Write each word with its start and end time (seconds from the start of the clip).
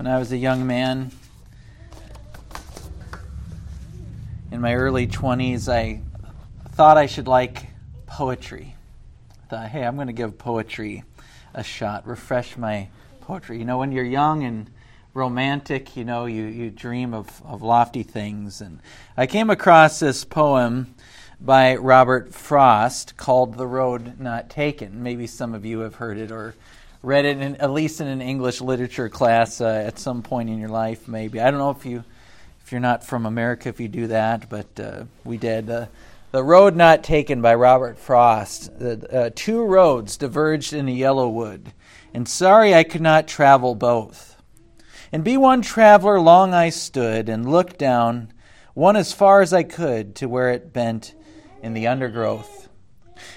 when 0.00 0.06
I 0.06 0.18
was 0.18 0.32
a 0.32 0.38
young 0.38 0.66
man. 0.66 1.10
In 4.50 4.62
my 4.62 4.74
early 4.74 5.06
20s, 5.06 5.70
I 5.70 6.00
thought 6.70 6.96
I 6.96 7.04
should 7.04 7.28
like 7.28 7.66
poetry. 8.06 8.76
I 9.30 9.46
thought, 9.50 9.68
hey, 9.68 9.84
I'm 9.84 9.96
going 9.96 10.06
to 10.06 10.14
give 10.14 10.38
poetry 10.38 11.04
a 11.52 11.62
shot, 11.62 12.06
refresh 12.06 12.56
my 12.56 12.88
poetry. 13.20 13.58
You 13.58 13.66
know, 13.66 13.76
when 13.76 13.92
you're 13.92 14.06
young 14.06 14.42
and 14.42 14.70
romantic, 15.12 15.94
you 15.98 16.06
know, 16.06 16.24
you, 16.24 16.44
you 16.44 16.70
dream 16.70 17.12
of, 17.12 17.42
of 17.44 17.60
lofty 17.60 18.02
things. 18.02 18.62
And 18.62 18.80
I 19.18 19.26
came 19.26 19.50
across 19.50 20.00
this 20.00 20.24
poem 20.24 20.94
by 21.38 21.76
Robert 21.76 22.32
Frost 22.32 23.18
called 23.18 23.58
The 23.58 23.66
Road 23.66 24.18
Not 24.18 24.48
Taken. 24.48 25.02
Maybe 25.02 25.26
some 25.26 25.52
of 25.52 25.66
you 25.66 25.80
have 25.80 25.96
heard 25.96 26.16
it 26.16 26.32
or 26.32 26.54
read 27.02 27.24
it, 27.24 27.38
in, 27.38 27.56
at 27.56 27.70
least 27.70 28.00
in 28.00 28.06
an 28.06 28.20
English 28.20 28.60
literature 28.60 29.08
class 29.08 29.60
uh, 29.60 29.66
at 29.66 29.98
some 29.98 30.22
point 30.22 30.50
in 30.50 30.58
your 30.58 30.68
life, 30.68 31.08
maybe. 31.08 31.40
I 31.40 31.50
don't 31.50 31.60
know 31.60 31.70
if 31.70 31.86
you 31.86 32.04
if 32.64 32.72
you're 32.72 32.80
not 32.80 33.04
from 33.04 33.26
America 33.26 33.68
if 33.68 33.80
you 33.80 33.88
do 33.88 34.06
that, 34.08 34.48
but 34.48 34.78
uh, 34.78 35.04
we 35.24 35.36
did. 35.38 35.68
Uh, 35.68 35.86
the 36.30 36.44
Road 36.44 36.76
Not 36.76 37.02
Taken 37.02 37.42
by 37.42 37.56
Robert 37.56 37.98
Frost. 37.98 38.70
Uh, 38.80 39.30
two 39.34 39.64
roads 39.64 40.16
diverged 40.16 40.72
in 40.72 40.88
a 40.88 40.92
yellow 40.92 41.28
wood, 41.28 41.72
and 42.14 42.28
sorry 42.28 42.72
I 42.72 42.84
could 42.84 43.00
not 43.00 43.26
travel 43.26 43.74
both. 43.74 44.36
And 45.10 45.24
be 45.24 45.36
one 45.36 45.62
traveler 45.62 46.20
long 46.20 46.54
I 46.54 46.68
stood, 46.68 47.28
and 47.28 47.50
looked 47.50 47.78
down, 47.78 48.32
one 48.74 48.94
as 48.94 49.12
far 49.12 49.40
as 49.40 49.52
I 49.52 49.64
could, 49.64 50.14
to 50.16 50.28
where 50.28 50.50
it 50.50 50.72
bent 50.72 51.14
in 51.62 51.74
the 51.74 51.88
undergrowth. 51.88 52.68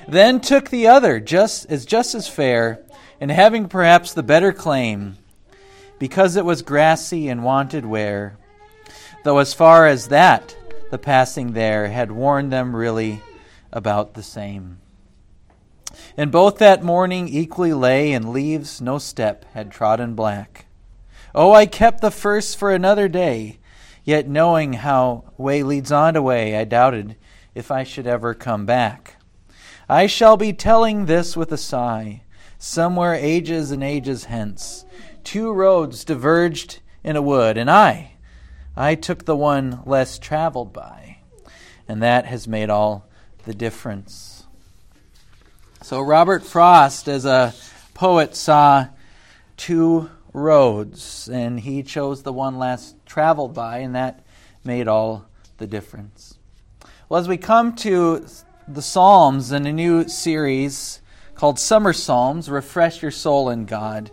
Then 0.07 0.39
took 0.39 0.69
the 0.69 0.85
other, 0.85 1.19
just 1.19 1.65
as 1.71 1.87
just 1.87 2.13
as 2.13 2.27
fair, 2.27 2.83
and 3.23 3.31
having 3.31 3.69
perhaps 3.69 4.13
the 4.13 4.21
better 4.21 4.51
claim, 4.51 5.15
because 5.97 6.35
it 6.35 6.43
was 6.43 6.61
grassy 6.61 7.29
and 7.29 7.41
wanted 7.41 7.85
wear. 7.85 8.35
Though 9.23 9.37
as 9.37 9.53
far 9.53 9.87
as 9.87 10.09
that, 10.09 10.57
the 10.91 10.97
passing 10.97 11.53
there 11.53 11.87
had 11.87 12.11
warned 12.11 12.51
them 12.51 12.75
really 12.75 13.21
about 13.71 14.13
the 14.13 14.23
same. 14.23 14.79
And 16.17 16.33
both 16.33 16.57
that 16.57 16.83
morning 16.83 17.29
equally 17.29 17.71
lay, 17.71 18.11
and 18.11 18.33
leaves 18.33 18.81
no 18.81 18.97
step 18.97 19.45
had 19.53 19.71
trodden 19.71 20.15
black. 20.15 20.65
Oh, 21.33 21.53
I 21.53 21.65
kept 21.65 22.01
the 22.01 22.11
first 22.11 22.57
for 22.57 22.73
another 22.73 23.07
day, 23.07 23.57
yet 24.03 24.27
knowing 24.27 24.73
how 24.73 25.23
way 25.37 25.63
leads 25.63 25.93
on 25.93 26.15
to 26.15 26.21
way, 26.21 26.57
I 26.57 26.65
doubted 26.65 27.15
if 27.55 27.71
I 27.71 27.85
should 27.85 28.05
ever 28.05 28.33
come 28.33 28.65
back. 28.65 29.15
I 29.87 30.07
shall 30.07 30.35
be 30.35 30.51
telling 30.51 31.05
this 31.05 31.37
with 31.37 31.53
a 31.53 31.57
sigh, 31.57 32.22
somewhere 32.63 33.13
ages 33.13 33.71
and 33.71 33.83
ages 33.83 34.23
hence. 34.25 34.85
Two 35.25 35.51
roads 35.51 36.05
diverged 36.05 36.79
in 37.03 37.17
a 37.17 37.21
wood, 37.21 37.57
and 37.57 37.69
I, 37.69 38.13
I 38.73 38.95
took 38.95 39.25
the 39.25 39.35
one 39.35 39.81
less 39.85 40.17
traveled 40.17 40.71
by. 40.71 41.17
And 41.89 42.01
that 42.01 42.25
has 42.25 42.47
made 42.47 42.69
all 42.69 43.05
the 43.43 43.53
difference. 43.53 44.45
So, 45.81 45.99
Robert 45.99 46.41
Frost, 46.41 47.09
as 47.09 47.25
a 47.25 47.53
poet, 47.93 48.33
saw 48.33 48.87
two 49.57 50.09
roads, 50.31 51.27
and 51.27 51.59
he 51.59 51.83
chose 51.83 52.23
the 52.23 52.31
one 52.31 52.57
less 52.57 52.95
traveled 53.05 53.53
by, 53.53 53.79
and 53.79 53.93
that 53.93 54.25
made 54.63 54.87
all 54.87 55.25
the 55.57 55.67
difference. 55.67 56.35
Well, 57.09 57.19
as 57.19 57.27
we 57.27 57.35
come 57.35 57.75
to 57.75 58.25
the 58.69 58.81
Psalms 58.81 59.51
in 59.51 59.65
a 59.65 59.73
new 59.73 60.07
series, 60.07 61.01
called 61.35 61.59
Summer 61.59 61.93
Psalms 61.93 62.49
Refresh 62.49 63.01
Your 63.01 63.11
Soul 63.11 63.49
in 63.49 63.65
God. 63.65 64.11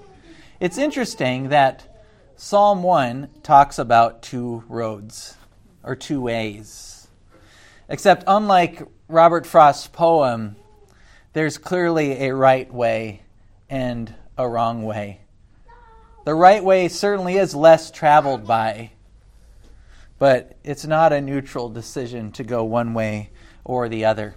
It's 0.58 0.78
interesting 0.78 1.50
that 1.50 2.02
Psalm 2.36 2.82
1 2.82 3.28
talks 3.42 3.78
about 3.78 4.22
two 4.22 4.64
roads 4.68 5.36
or 5.82 5.94
two 5.94 6.20
ways. 6.20 7.08
Except, 7.88 8.24
unlike 8.26 8.82
Robert 9.08 9.46
Frost's 9.46 9.88
poem, 9.88 10.56
there's 11.32 11.58
clearly 11.58 12.24
a 12.24 12.34
right 12.34 12.72
way 12.72 13.22
and 13.68 14.14
a 14.38 14.48
wrong 14.48 14.82
way. 14.82 15.20
The 16.24 16.34
right 16.34 16.62
way 16.62 16.88
certainly 16.88 17.36
is 17.36 17.54
less 17.54 17.90
traveled 17.90 18.46
by, 18.46 18.92
but 20.18 20.56
it's 20.64 20.86
not 20.86 21.12
a 21.12 21.20
neutral 21.20 21.68
decision 21.68 22.32
to 22.32 22.44
go 22.44 22.64
one 22.64 22.94
way 22.94 23.30
or 23.64 23.88
the 23.88 24.04
other. 24.04 24.34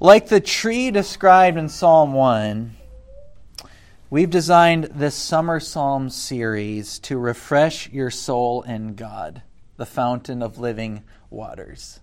Like 0.00 0.28
the 0.28 0.38
tree 0.38 0.92
described 0.92 1.58
in 1.58 1.68
Psalm 1.68 2.12
1, 2.12 2.76
we've 4.10 4.30
designed 4.30 4.84
this 4.94 5.16
Summer 5.16 5.58
Psalm 5.58 6.08
series 6.08 7.00
to 7.00 7.18
refresh 7.18 7.90
your 7.90 8.08
soul 8.08 8.62
in 8.62 8.94
God, 8.94 9.42
the 9.76 9.84
fountain 9.84 10.40
of 10.40 10.56
living 10.56 11.02
waters. 11.30 11.98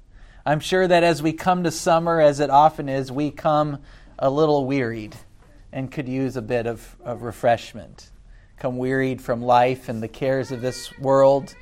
I'm 0.45 0.59
sure 0.59 0.85
that 0.85 1.05
as 1.05 1.23
we 1.23 1.31
come 1.31 1.63
to 1.63 1.71
summer, 1.71 2.19
as 2.19 2.41
it 2.41 2.49
often 2.49 2.89
is, 2.89 3.13
we 3.13 3.31
come 3.31 3.79
a 4.19 4.29
little 4.29 4.65
wearied 4.65 5.15
and 5.71 5.89
could 5.89 6.09
use 6.09 6.35
a 6.35 6.41
bit 6.41 6.67
of, 6.67 6.97
of 7.01 7.21
refreshment. 7.21 8.11
Come 8.57 8.75
wearied 8.75 9.21
from 9.21 9.41
life 9.41 9.87
and 9.87 10.03
the 10.03 10.09
cares 10.09 10.51
of 10.51 10.59
this 10.59 10.91
world, 10.99 11.55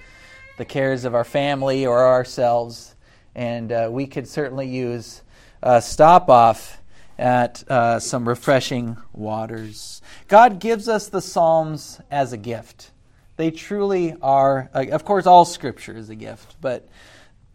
the 0.58 0.66
cares 0.66 1.06
of 1.06 1.14
our 1.14 1.26
family 1.26 1.86
or 1.86 2.04
ourselves, 2.04 2.96
and 3.36 3.72
uh, 3.72 3.88
we 3.92 4.08
could 4.08 4.28
certainly 4.28 4.68
use 4.68 5.22
uh, 5.64 5.80
stop 5.80 6.30
off 6.30 6.82
at 7.18 7.64
uh, 7.70 8.00
some 8.00 8.28
refreshing 8.28 8.98
waters. 9.14 10.02
God 10.28 10.60
gives 10.60 10.90
us 10.90 11.08
the 11.08 11.22
Psalms 11.22 12.02
as 12.12 12.34
a 12.34 12.38
gift. 12.38 12.92
They 13.38 13.50
truly 13.50 14.16
are, 14.22 14.70
of 14.74 15.06
course, 15.06 15.26
all 15.26 15.46
Scripture 15.46 15.96
is 15.96 16.10
a 16.10 16.16
gift, 16.16 16.58
but 16.60 16.88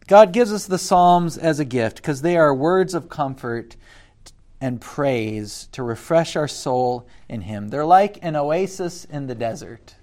God 0.07 0.33
gives 0.33 0.53
us 0.53 0.67
the 0.67 0.79
Psalms 0.79 1.37
as 1.37 1.61
a 1.61 1.65
gift 1.65 1.97
because 1.97 2.23
they 2.23 2.37
are 2.37 2.55
words 2.55 2.95
of 2.95 3.09
comfort 3.09 3.77
and 4.61 4.81
praise 4.81 5.69
to 5.73 5.83
refresh 5.83 6.35
our 6.35 6.49
soul 6.49 7.07
in 7.29 7.43
Him. 7.43 7.69
They're 7.69 7.85
like 7.85 8.19
an 8.23 8.35
oasis 8.35 9.05
in 9.05 9.27
the 9.27 9.35
desert, 9.35 9.97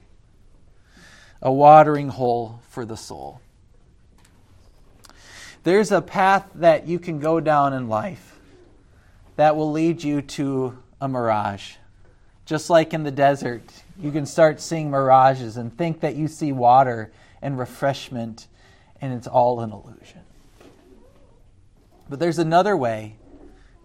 a 1.41 1.51
watering 1.51 2.09
hole 2.09 2.61
for 2.69 2.85
the 2.85 2.95
soul. 2.95 3.41
There's 5.65 5.91
a 5.91 5.99
path 5.99 6.47
that 6.53 6.87
you 6.87 6.99
can 6.99 7.19
go 7.19 7.39
down 7.39 7.73
in 7.73 7.89
life 7.89 8.39
that 9.35 9.55
will 9.55 9.71
lead 9.71 10.03
you 10.03 10.21
to 10.21 10.77
a 11.01 11.07
mirage. 11.07 11.77
Just 12.45 12.69
like 12.69 12.93
in 12.93 13.01
the 13.01 13.09
desert, 13.09 13.63
you 13.99 14.11
can 14.11 14.27
start 14.27 14.61
seeing 14.61 14.91
mirages 14.91 15.57
and 15.57 15.75
think 15.75 16.01
that 16.01 16.15
you 16.15 16.27
see 16.27 16.51
water 16.51 17.11
and 17.41 17.57
refreshment, 17.57 18.47
and 19.01 19.11
it's 19.11 19.25
all 19.25 19.59
an 19.61 19.71
illusion. 19.71 20.21
But 22.07 22.19
there's 22.19 22.37
another 22.37 22.77
way, 22.77 23.15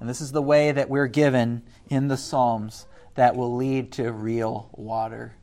and 0.01 0.07
this 0.07 0.21
is 0.21 0.33
the 0.33 0.43
way 0.43 0.73
that 0.73 0.91
we're 0.91 1.07
given 1.07 1.63
in 1.89 2.09
the 2.09 2.19
Psalms 2.19 2.87
that 3.15 3.37
will 3.37 3.57
lead 3.57 3.91
to 3.93 4.13
real 4.13 4.69
water, 4.75 5.35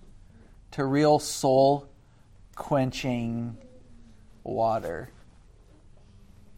to 0.69 0.85
real 0.85 1.17
soul 1.17 1.89
quenching 2.55 3.57
water. 4.43 5.09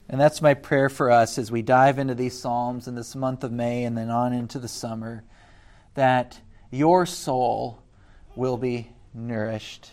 And 0.09 0.19
that's 0.19 0.41
my 0.41 0.55
prayer 0.55 0.89
for 0.89 1.11
us 1.11 1.37
as 1.37 1.51
we 1.51 1.61
dive 1.61 1.99
into 1.99 2.15
these 2.15 2.39
Psalms 2.39 2.87
in 2.87 2.95
this 2.95 3.15
month 3.15 3.43
of 3.43 3.51
May 3.51 3.83
and 3.83 3.95
then 3.95 4.09
on 4.09 4.33
into 4.33 4.57
the 4.57 4.67
summer 4.67 5.23
that 5.93 6.39
your 6.71 7.05
soul 7.05 7.83
will 8.35 8.57
be 8.57 8.89
nourished 9.13 9.91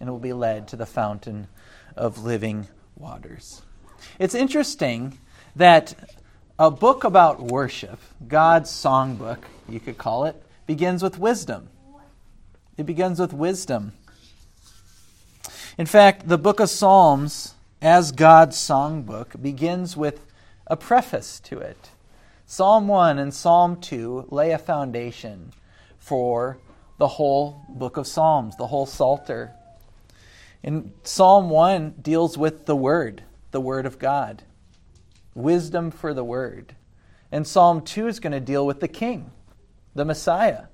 and 0.00 0.08
will 0.08 0.18
be 0.18 0.32
led 0.32 0.68
to 0.68 0.76
the 0.76 0.86
fountain 0.86 1.48
of 1.96 2.24
living 2.24 2.66
waters. 2.96 3.60
It's 4.18 4.34
interesting 4.34 5.18
that 5.54 5.94
a 6.58 6.70
book 6.70 7.04
about 7.04 7.40
worship, 7.40 8.00
God's 8.26 8.70
songbook, 8.70 9.40
you 9.68 9.80
could 9.80 9.98
call 9.98 10.24
it, 10.24 10.42
begins 10.66 11.02
with 11.02 11.18
wisdom. 11.18 11.68
It 12.78 12.86
begins 12.86 13.20
with 13.20 13.34
wisdom. 13.34 13.92
In 15.76 15.86
fact, 15.86 16.26
the 16.26 16.38
book 16.38 16.58
of 16.58 16.70
Psalms 16.70 17.54
as 17.80 18.12
God's 18.12 18.56
songbook 18.56 19.40
begins 19.40 19.96
with 19.96 20.26
a 20.66 20.76
preface 20.76 21.40
to 21.40 21.58
it. 21.58 21.90
Psalm 22.46 22.88
1 22.88 23.18
and 23.18 23.32
Psalm 23.32 23.80
2 23.80 24.28
lay 24.30 24.52
a 24.52 24.58
foundation 24.58 25.52
for 25.98 26.58
the 26.98 27.08
whole 27.08 27.64
book 27.68 27.96
of 27.96 28.06
Psalms, 28.06 28.56
the 28.56 28.66
whole 28.66 28.86
Psalter. 28.86 29.52
And 30.62 30.92
Psalm 31.04 31.50
1 31.50 31.96
deals 32.02 32.36
with 32.36 32.66
the 32.66 32.76
Word, 32.76 33.22
the 33.52 33.60
Word 33.60 33.86
of 33.86 33.98
God, 33.98 34.42
wisdom 35.34 35.90
for 35.90 36.12
the 36.12 36.24
Word. 36.24 36.74
And 37.30 37.46
Psalm 37.46 37.82
2 37.82 38.08
is 38.08 38.20
going 38.20 38.32
to 38.32 38.40
deal 38.40 38.66
with 38.66 38.80
the 38.80 38.88
King, 38.88 39.30
the 39.94 40.04
Messiah. 40.04 40.64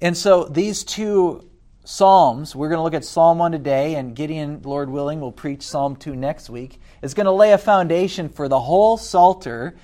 And 0.00 0.16
so 0.16 0.44
these 0.44 0.82
two 0.84 1.48
Psalms, 1.84 2.54
we're 2.54 2.68
going 2.68 2.78
to 2.78 2.82
look 2.82 2.94
at 2.94 3.04
Psalm 3.04 3.38
1 3.38 3.50
today, 3.50 3.96
and 3.96 4.14
Gideon, 4.14 4.62
Lord 4.62 4.88
willing, 4.88 5.20
will 5.20 5.32
preach 5.32 5.62
Psalm 5.62 5.96
2 5.96 6.14
next 6.14 6.48
week, 6.48 6.80
is 7.02 7.12
going 7.12 7.26
to 7.26 7.32
lay 7.32 7.52
a 7.52 7.58
foundation 7.58 8.28
for 8.28 8.46
the 8.46 8.60
whole 8.60 8.96
Psalter, 8.96 9.74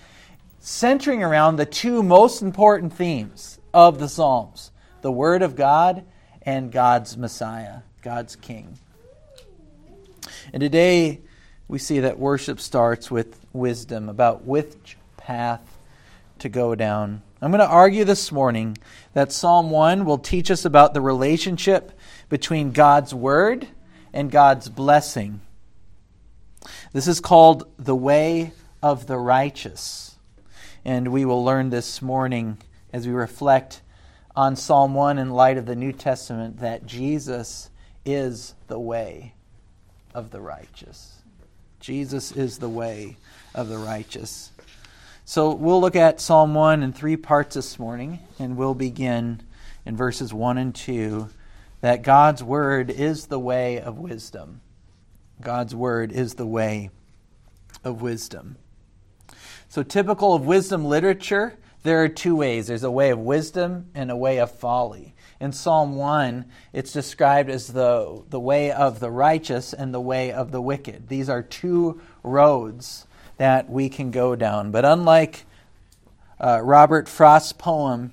centering 0.61 1.25
around 1.25 1.57
the 1.57 1.67
two 1.67 2.05
most 2.05 2.41
important 2.41 2.93
themes 2.93 3.59
of 3.75 3.99
the 3.99 4.09
Psalms 4.09 4.71
the 5.01 5.11
Word 5.11 5.43
of 5.43 5.57
God 5.57 6.05
and 6.43 6.71
God's 6.71 7.17
Messiah, 7.17 7.81
God's 8.03 8.37
King. 8.37 8.79
And 10.53 10.61
today 10.61 11.21
we 11.67 11.79
see 11.79 12.01
that 12.01 12.19
worship 12.19 12.61
starts 12.61 13.11
with 13.11 13.45
wisdom 13.53 14.09
about 14.09 14.45
which 14.45 14.97
path 15.17 15.79
to 16.39 16.49
go 16.49 16.75
down. 16.75 17.23
I'm 17.41 17.53
going 17.53 17.61
to 17.61 17.69
argue 17.69 18.05
this 18.05 18.33
morning 18.33 18.77
that 19.13 19.31
Psalm 19.31 19.71
1 19.71 20.05
will 20.05 20.19
teach 20.19 20.51
us 20.51 20.65
about 20.65 20.93
the 20.93 21.01
relationship 21.01 21.93
between 22.29 22.73
God's 22.73 23.15
Word 23.15 23.69
and 24.13 24.29
God's 24.29 24.69
blessing. 24.69 25.41
This 26.93 27.07
is 27.07 27.21
called 27.21 27.71
the 27.79 27.95
way 27.95 28.53
of 28.83 29.07
the 29.07 29.19
righteous. 29.19 30.17
And 30.85 31.13
we 31.13 31.25
will 31.25 31.45
learn 31.45 31.71
this 31.71 32.03
morning 32.03 32.59
as 32.93 33.07
we 33.07 33.13
reflect 33.13 33.83
on 34.35 34.57
Psalm 34.57 34.95
1 34.95 35.19
in 35.19 35.31
light 35.31 35.59
of 35.59 35.67
the 35.67 35.77
New 35.77 35.93
Testament 35.93 36.59
that 36.59 36.87
Jesus 36.87 37.71
is 38.05 38.55
the 38.67 38.81
way 38.81 39.35
of 40.13 40.33
the 40.33 40.41
righteous. 40.41 41.23
Jesus 41.79 42.33
is 42.33 42.59
the 42.59 42.69
way 42.69 43.17
of 43.55 43.69
the 43.69 43.79
righteous. 43.79 44.51
So 45.29 45.53
we'll 45.53 45.83
look 45.83 45.95
at 45.95 46.23
Psalm 46.23 46.55
1 46.55 46.83
in 46.83 46.95
three 46.95 47.19
parts 47.19 47.55
this 47.55 47.79
morning, 47.79 48.21
and 48.39 48.57
we'll 48.57 48.73
begin 48.73 49.43
in 49.85 49.95
verses 49.95 50.33
1 50.33 50.57
and 50.57 50.75
2 50.75 51.29
that 51.83 52.01
God's 52.01 52.43
word 52.43 52.89
is 52.89 53.27
the 53.27 53.39
way 53.39 53.79
of 53.79 53.99
wisdom. 53.99 54.63
God's 55.39 55.75
word 55.75 56.13
is 56.13 56.37
the 56.37 56.47
way 56.47 56.89
of 57.85 58.01
wisdom. 58.01 58.57
So, 59.69 59.83
typical 59.83 60.35
of 60.35 60.47
wisdom 60.47 60.87
literature, 60.87 61.59
there 61.83 62.03
are 62.03 62.09
two 62.09 62.37
ways 62.37 62.67
there's 62.67 62.83
a 62.83 62.91
way 62.91 63.11
of 63.11 63.19
wisdom 63.19 63.91
and 63.95 64.11
a 64.11 64.17
way 64.17 64.41
of 64.41 64.51
folly. 64.51 65.15
In 65.41 65.53
Psalm 65.53 65.97
1, 65.97 66.47
it's 66.73 66.95
described 66.95 67.51
as 67.51 67.67
the, 67.67 68.25
the 68.31 68.41
way 68.41 68.73
of 68.73 68.99
the 68.99 69.11
righteous 69.11 69.75
and 69.75 69.93
the 69.93 70.01
way 70.01 70.33
of 70.33 70.53
the 70.53 70.63
wicked. 70.63 71.09
These 71.09 71.29
are 71.29 71.43
two 71.43 72.01
roads 72.23 73.05
that 73.39 73.71
we 73.71 73.89
can 73.89 74.11
go 74.11 74.37
down. 74.37 74.71
But 74.71 74.85
unlike 74.85 75.47
uh, 76.39 76.61
Robert 76.63 77.09
Frost's 77.09 77.53
poem, 77.53 78.13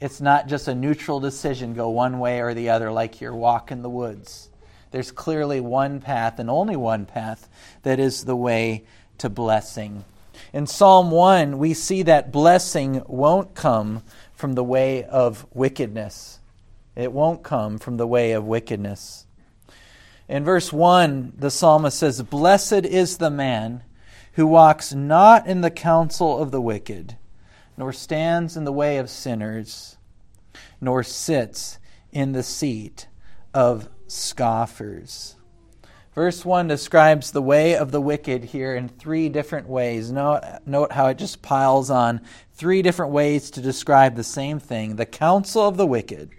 it's 0.00 0.20
not 0.20 0.46
just 0.46 0.68
a 0.68 0.74
neutral 0.74 1.20
decision, 1.20 1.74
go 1.74 1.88
one 1.88 2.18
way 2.18 2.40
or 2.40 2.54
the 2.54 2.70
other, 2.70 2.92
like 2.92 3.20
your 3.20 3.34
walk 3.34 3.70
in 3.70 3.82
the 3.82 3.90
woods. 3.90 4.50
There's 4.90 5.10
clearly 5.10 5.60
one 5.60 6.00
path 6.00 6.38
and 6.38 6.50
only 6.50 6.76
one 6.76 7.06
path 7.06 7.48
that 7.82 7.98
is 7.98 8.24
the 8.24 8.36
way 8.36 8.84
to 9.18 9.28
blessing. 9.30 10.04
In 10.52 10.66
Psalm 10.66 11.10
1, 11.10 11.58
we 11.58 11.72
see 11.72 12.02
that 12.02 12.32
blessing 12.32 13.02
won't 13.06 13.54
come 13.54 14.02
from 14.34 14.52
the 14.54 14.64
way 14.64 15.04
of 15.04 15.46
wickedness. 15.54 16.40
It 16.94 17.12
won't 17.12 17.42
come 17.42 17.78
from 17.78 17.96
the 17.96 18.06
way 18.06 18.32
of 18.32 18.44
wickedness. 18.44 19.26
In 20.28 20.44
verse 20.44 20.72
1, 20.72 21.34
the 21.38 21.50
psalmist 21.50 21.98
says, 21.98 22.20
Blessed 22.22 22.84
is 22.84 23.16
the 23.16 23.30
man 23.30 23.82
who 24.32 24.46
walks 24.46 24.92
not 24.92 25.46
in 25.46 25.60
the 25.60 25.70
counsel 25.70 26.38
of 26.38 26.50
the 26.50 26.60
wicked, 26.60 27.16
nor 27.76 27.92
stands 27.92 28.56
in 28.56 28.64
the 28.64 28.72
way 28.72 28.98
of 28.98 29.10
sinners, 29.10 29.96
nor 30.80 31.02
sits 31.02 31.78
in 32.12 32.32
the 32.32 32.42
seat 32.42 33.08
of 33.54 33.88
scoffers. 34.06 35.36
Verse 36.14 36.44
1 36.44 36.68
describes 36.68 37.30
the 37.30 37.40
way 37.40 37.74
of 37.74 37.90
the 37.90 38.00
wicked 38.00 38.44
here 38.44 38.74
in 38.74 38.88
three 38.88 39.30
different 39.30 39.66
ways. 39.66 40.12
Note, 40.12 40.42
note 40.66 40.92
how 40.92 41.06
it 41.06 41.16
just 41.16 41.40
piles 41.40 41.90
on 41.90 42.20
three 42.52 42.82
different 42.82 43.12
ways 43.12 43.50
to 43.50 43.62
describe 43.62 44.14
the 44.14 44.24
same 44.24 44.58
thing 44.58 44.96
the 44.96 45.06
counsel 45.06 45.66
of 45.66 45.78
the 45.78 45.86
wicked, 45.86 46.30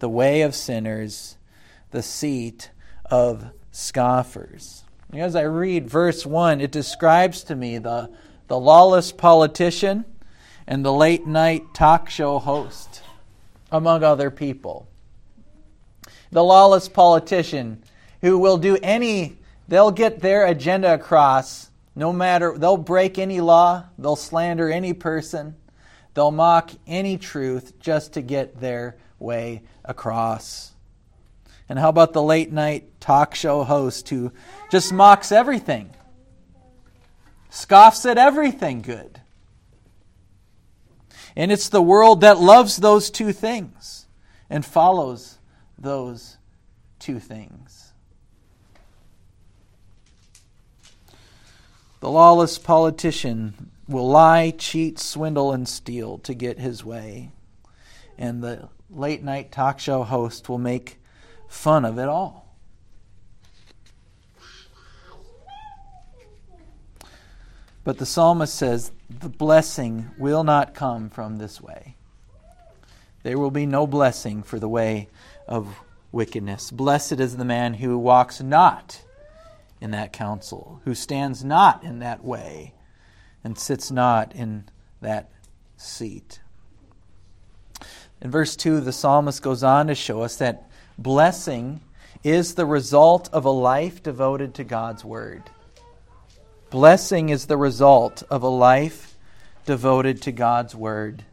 the 0.00 0.08
way 0.08 0.42
of 0.42 0.54
sinners, 0.54 1.38
the 1.92 2.02
seat 2.02 2.70
of 3.06 3.52
scoffers. 3.70 4.83
As 5.16 5.36
I 5.36 5.42
read 5.42 5.88
verse 5.88 6.26
1, 6.26 6.60
it 6.60 6.72
describes 6.72 7.44
to 7.44 7.54
me 7.54 7.78
the, 7.78 8.10
the 8.48 8.58
lawless 8.58 9.12
politician 9.12 10.04
and 10.66 10.84
the 10.84 10.92
late 10.92 11.24
night 11.24 11.72
talk 11.72 12.10
show 12.10 12.40
host, 12.40 13.00
among 13.70 14.02
other 14.02 14.30
people. 14.30 14.88
The 16.32 16.42
lawless 16.42 16.88
politician 16.88 17.84
who 18.22 18.38
will 18.38 18.58
do 18.58 18.76
any, 18.82 19.36
they'll 19.68 19.92
get 19.92 20.20
their 20.20 20.46
agenda 20.46 20.94
across 20.94 21.70
no 21.94 22.12
matter, 22.12 22.58
they'll 22.58 22.76
break 22.76 23.16
any 23.16 23.40
law, 23.40 23.84
they'll 23.96 24.16
slander 24.16 24.68
any 24.68 24.92
person, 24.94 25.54
they'll 26.14 26.32
mock 26.32 26.72
any 26.88 27.18
truth 27.18 27.78
just 27.78 28.14
to 28.14 28.20
get 28.20 28.60
their 28.60 28.96
way 29.20 29.62
across. 29.84 30.73
And 31.68 31.78
how 31.78 31.88
about 31.88 32.12
the 32.12 32.22
late 32.22 32.52
night 32.52 33.00
talk 33.00 33.34
show 33.34 33.64
host 33.64 34.08
who 34.08 34.32
just 34.70 34.92
mocks 34.92 35.32
everything, 35.32 35.94
scoffs 37.48 38.04
at 38.04 38.18
everything 38.18 38.82
good? 38.82 39.20
And 41.36 41.50
it's 41.50 41.68
the 41.68 41.82
world 41.82 42.20
that 42.20 42.38
loves 42.38 42.76
those 42.76 43.10
two 43.10 43.32
things 43.32 44.06
and 44.48 44.64
follows 44.64 45.38
those 45.78 46.36
two 46.98 47.18
things. 47.18 47.92
The 52.00 52.10
lawless 52.10 52.58
politician 52.58 53.70
will 53.88 54.08
lie, 54.08 54.50
cheat, 54.50 54.98
swindle, 54.98 55.52
and 55.52 55.66
steal 55.66 56.18
to 56.18 56.34
get 56.34 56.58
his 56.58 56.84
way. 56.84 57.32
And 58.18 58.42
the 58.42 58.68
late 58.90 59.22
night 59.22 59.50
talk 59.50 59.80
show 59.80 60.02
host 60.02 60.48
will 60.48 60.58
make 60.58 61.00
fun 61.48 61.84
of 61.84 61.98
it 61.98 62.08
all. 62.08 62.44
But 67.84 67.98
the 67.98 68.06
psalmist 68.06 68.54
says 68.54 68.92
the 69.10 69.28
blessing 69.28 70.10
will 70.18 70.42
not 70.42 70.74
come 70.74 71.10
from 71.10 71.36
this 71.36 71.60
way. 71.60 71.96
There 73.22 73.38
will 73.38 73.50
be 73.50 73.66
no 73.66 73.86
blessing 73.86 74.42
for 74.42 74.58
the 74.58 74.68
way 74.68 75.08
of 75.46 75.68
wickedness. 76.10 76.70
Blessed 76.70 77.20
is 77.20 77.36
the 77.36 77.44
man 77.44 77.74
who 77.74 77.98
walks 77.98 78.40
not 78.40 79.02
in 79.80 79.90
that 79.90 80.12
counsel, 80.12 80.80
who 80.84 80.94
stands 80.94 81.44
not 81.44 81.84
in 81.84 81.98
that 81.98 82.24
way, 82.24 82.72
and 83.42 83.58
sits 83.58 83.90
not 83.90 84.34
in 84.34 84.64
that 85.02 85.30
seat. 85.76 86.40
In 88.22 88.30
verse 88.30 88.56
2, 88.56 88.80
the 88.80 88.92
psalmist 88.92 89.42
goes 89.42 89.62
on 89.62 89.88
to 89.88 89.94
show 89.94 90.22
us 90.22 90.36
that 90.36 90.70
blessing 90.98 91.80
is 92.22 92.54
the 92.54 92.66
result 92.66 93.28
of 93.32 93.44
a 93.44 93.50
life 93.50 94.02
devoted 94.02 94.54
to 94.54 94.64
God's 94.64 95.04
word. 95.04 95.42
Blessing 96.70 97.28
is 97.28 97.46
the 97.46 97.56
result 97.56 98.22
of 98.30 98.42
a 98.42 98.48
life 98.48 99.16
devoted 99.66 100.22
to 100.22 100.32
God's 100.32 100.74
word. 100.74 101.24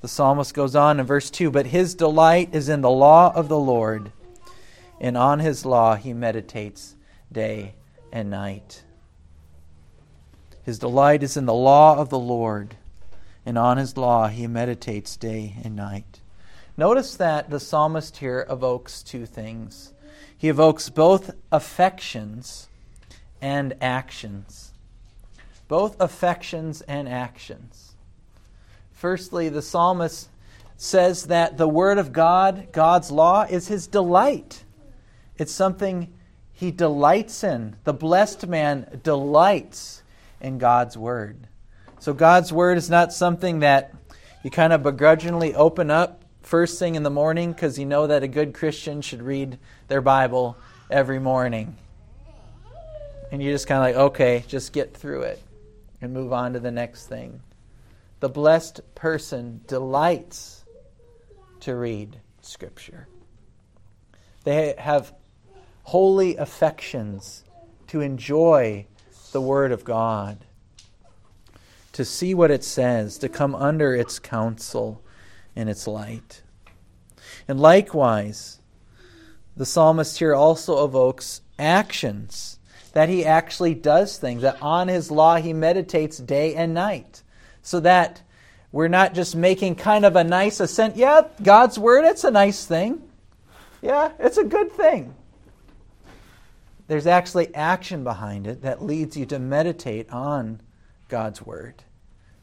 The 0.00 0.08
psalmist 0.08 0.54
goes 0.54 0.76
on 0.76 1.00
in 1.00 1.06
verse 1.06 1.30
2 1.30 1.50
But 1.50 1.66
his 1.66 1.94
delight 1.94 2.54
is 2.54 2.68
in 2.68 2.82
the 2.82 2.90
law 2.90 3.32
of 3.34 3.48
the 3.48 3.58
Lord, 3.58 4.12
and 5.00 5.16
on 5.16 5.38
his 5.38 5.64
law 5.64 5.96
he 5.96 6.12
meditates 6.12 6.94
day 7.32 7.74
and 8.12 8.30
night. 8.30 8.82
His 10.62 10.78
delight 10.78 11.22
is 11.22 11.36
in 11.36 11.46
the 11.46 11.54
law 11.54 11.96
of 11.96 12.10
the 12.10 12.18
Lord, 12.18 12.76
and 13.44 13.58
on 13.58 13.76
his 13.76 13.96
law 13.96 14.28
he 14.28 14.46
meditates 14.46 15.16
day 15.16 15.56
and 15.64 15.74
night. 15.74 16.13
Notice 16.76 17.14
that 17.16 17.50
the 17.50 17.60
psalmist 17.60 18.16
here 18.16 18.46
evokes 18.50 19.02
two 19.02 19.26
things. 19.26 19.92
He 20.36 20.48
evokes 20.48 20.88
both 20.88 21.30
affections 21.52 22.68
and 23.40 23.74
actions. 23.80 24.72
Both 25.68 26.00
affections 26.00 26.80
and 26.82 27.08
actions. 27.08 27.94
Firstly, 28.92 29.48
the 29.48 29.62
psalmist 29.62 30.28
says 30.76 31.26
that 31.26 31.56
the 31.58 31.68
Word 31.68 31.98
of 31.98 32.12
God, 32.12 32.68
God's 32.72 33.10
law, 33.10 33.42
is 33.42 33.68
his 33.68 33.86
delight. 33.86 34.64
It's 35.36 35.52
something 35.52 36.12
he 36.52 36.72
delights 36.72 37.44
in. 37.44 37.76
The 37.84 37.92
blessed 37.92 38.48
man 38.48 39.00
delights 39.02 40.02
in 40.40 40.58
God's 40.58 40.96
Word. 40.96 41.46
So, 42.00 42.12
God's 42.12 42.52
Word 42.52 42.78
is 42.78 42.90
not 42.90 43.12
something 43.12 43.60
that 43.60 43.94
you 44.42 44.50
kind 44.50 44.72
of 44.72 44.82
begrudgingly 44.82 45.54
open 45.54 45.90
up 45.90 46.23
first 46.44 46.78
thing 46.78 46.94
in 46.94 47.02
the 47.02 47.10
morning 47.10 47.52
because 47.52 47.78
you 47.78 47.86
know 47.86 48.06
that 48.06 48.22
a 48.22 48.28
good 48.28 48.54
Christian 48.54 49.00
should 49.00 49.22
read 49.22 49.58
their 49.88 50.00
Bible 50.00 50.56
every 50.90 51.18
morning. 51.18 51.76
And 53.32 53.42
you're 53.42 53.52
just 53.52 53.66
kind 53.66 53.78
of 53.78 53.84
like, 53.84 54.10
okay, 54.10 54.44
just 54.46 54.72
get 54.72 54.94
through 54.94 55.22
it 55.22 55.42
and 56.00 56.12
move 56.12 56.32
on 56.32 56.52
to 56.52 56.60
the 56.60 56.70
next 56.70 57.06
thing. 57.06 57.40
The 58.20 58.28
blessed 58.28 58.80
person 58.94 59.62
delights 59.66 60.64
to 61.60 61.74
read 61.74 62.20
Scripture. 62.42 63.08
They 64.44 64.74
have 64.78 65.14
holy 65.84 66.36
affections 66.36 67.44
to 67.88 68.00
enjoy 68.00 68.86
the 69.32 69.40
Word 69.40 69.72
of 69.72 69.84
God, 69.84 70.44
to 71.92 72.04
see 72.04 72.34
what 72.34 72.50
it 72.50 72.62
says, 72.62 73.18
to 73.18 73.28
come 73.28 73.54
under 73.54 73.94
its 73.94 74.18
counsel 74.18 75.02
and 75.56 75.68
its 75.68 75.86
light. 75.86 76.42
And 77.46 77.60
likewise, 77.60 78.60
the 79.56 79.66
psalmist 79.66 80.18
here 80.18 80.34
also 80.34 80.84
evokes 80.84 81.40
actions, 81.58 82.58
that 82.92 83.08
he 83.08 83.24
actually 83.24 83.74
does 83.74 84.16
things, 84.18 84.42
that 84.42 84.60
on 84.62 84.88
his 84.88 85.10
law 85.10 85.36
he 85.36 85.52
meditates 85.52 86.18
day 86.18 86.54
and 86.54 86.74
night, 86.74 87.22
so 87.62 87.80
that 87.80 88.22
we're 88.72 88.88
not 88.88 89.14
just 89.14 89.36
making 89.36 89.76
kind 89.76 90.04
of 90.04 90.16
a 90.16 90.24
nice 90.24 90.58
assent. 90.58 90.96
Yeah, 90.96 91.22
God's 91.42 91.78
word, 91.78 92.04
it's 92.04 92.24
a 92.24 92.30
nice 92.30 92.66
thing. 92.66 93.02
Yeah, 93.82 94.12
it's 94.18 94.38
a 94.38 94.44
good 94.44 94.72
thing. 94.72 95.14
There's 96.86 97.06
actually 97.06 97.54
action 97.54 98.04
behind 98.04 98.46
it 98.46 98.62
that 98.62 98.82
leads 98.82 99.16
you 99.16 99.26
to 99.26 99.38
meditate 99.38 100.10
on 100.10 100.60
God's 101.08 101.40
word 101.40 101.84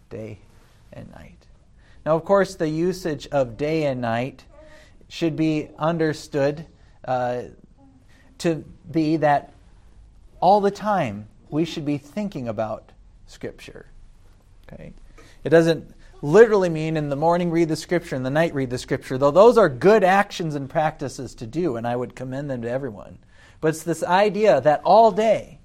day 0.09 0.39
and 0.93 1.11
night. 1.11 1.40
Now, 2.05 2.15
of 2.15 2.25
course, 2.25 2.55
the 2.55 2.67
usage 2.67 3.27
of 3.27 3.57
day 3.57 3.85
and 3.85 4.01
night 4.01 4.45
should 5.07 5.35
be 5.35 5.69
understood 5.77 6.65
uh, 7.05 7.43
to 8.39 8.63
be 8.89 9.17
that 9.17 9.53
all 10.39 10.61
the 10.61 10.71
time 10.71 11.27
we 11.49 11.65
should 11.65 11.85
be 11.85 11.97
thinking 11.97 12.47
about 12.47 12.91
Scripture. 13.27 13.85
Okay? 14.71 14.93
It 15.43 15.49
doesn't 15.49 15.93
literally 16.21 16.69
mean 16.69 16.97
in 16.97 17.09
the 17.09 17.15
morning 17.15 17.51
read 17.51 17.69
the 17.69 17.75
Scripture, 17.75 18.15
in 18.15 18.23
the 18.23 18.29
night 18.29 18.53
read 18.55 18.69
the 18.69 18.77
Scripture, 18.77 19.17
though 19.17 19.31
those 19.31 19.57
are 19.57 19.69
good 19.69 20.03
actions 20.03 20.55
and 20.55 20.69
practices 20.69 21.35
to 21.35 21.45
do, 21.45 21.75
and 21.75 21.85
I 21.85 21.95
would 21.95 22.15
commend 22.15 22.49
them 22.49 22.61
to 22.63 22.69
everyone. 22.69 23.19
But 23.59 23.69
it's 23.69 23.83
this 23.83 24.03
idea 24.03 24.59
that 24.61 24.81
all 24.83 25.11
day 25.11 25.59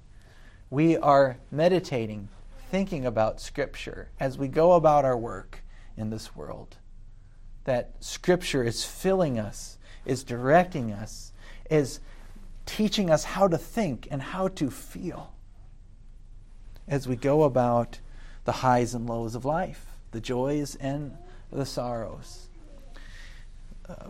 we 0.69 0.97
are 0.97 1.37
meditating, 1.51 2.29
thinking 2.69 3.05
about 3.05 3.41
Scripture 3.41 4.09
as 4.19 4.37
we 4.37 4.47
go 4.47 4.73
about 4.73 5.05
our 5.05 5.17
work 5.17 5.63
in 5.97 6.09
this 6.09 6.35
world. 6.35 6.77
That 7.65 7.95
Scripture 7.99 8.63
is 8.63 8.85
filling 8.85 9.39
us, 9.39 9.77
is 10.05 10.23
directing 10.23 10.93
us, 10.93 11.33
is 11.69 11.99
teaching 12.65 13.09
us 13.09 13.23
how 13.23 13.47
to 13.47 13.57
think 13.57 14.07
and 14.09 14.21
how 14.21 14.47
to 14.49 14.69
feel 14.69 15.33
as 16.87 17.07
we 17.07 17.15
go 17.15 17.43
about 17.43 17.99
the 18.45 18.51
highs 18.51 18.93
and 18.93 19.07
lows 19.07 19.35
of 19.35 19.43
life, 19.43 19.85
the 20.11 20.21
joys 20.21 20.75
and 20.75 21.17
the 21.51 21.65
sorrows 21.65 22.46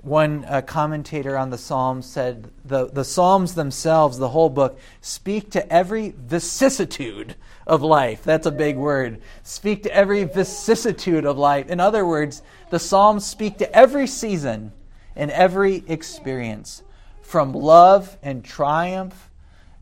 one 0.02 0.44
uh, 0.46 0.62
commentator 0.62 1.38
on 1.38 1.52
the 1.52 1.58
Psalms 1.58 2.06
said 2.06 2.50
the, 2.66 2.88
the 2.88 3.04
Psalms 3.04 3.54
themselves, 3.54 4.18
the 4.18 4.30
whole 4.30 4.50
book, 4.50 4.80
speak 5.02 5.52
to 5.52 5.72
every 5.72 6.16
vicissitude 6.18 7.36
of 7.68 7.84
life. 7.84 8.24
That's 8.24 8.48
a 8.48 8.52
big 8.52 8.76
word. 8.76 9.22
Speak 9.44 9.84
to 9.84 9.94
every 9.94 10.24
vicissitude 10.24 11.26
of 11.26 11.38
life. 11.38 11.70
In 11.70 11.80
other 11.80 12.06
words, 12.06 12.42
the 12.72 12.80
Psalms 12.80 13.26
speak 13.26 13.60
to 13.60 13.76
every 13.76 14.08
season 14.08 14.72
and 15.16 15.30
every 15.32 15.84
experience, 15.88 16.82
from 17.22 17.54
love 17.54 18.18
and 18.24 18.44
triumph 18.44 19.30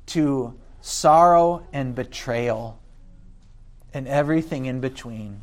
to 0.08 0.58
sorrow 0.82 1.66
and 1.72 1.96
betrayal, 1.96 2.80
and 3.94 4.08
everything 4.08 4.66
in 4.66 4.82
between. 4.82 5.42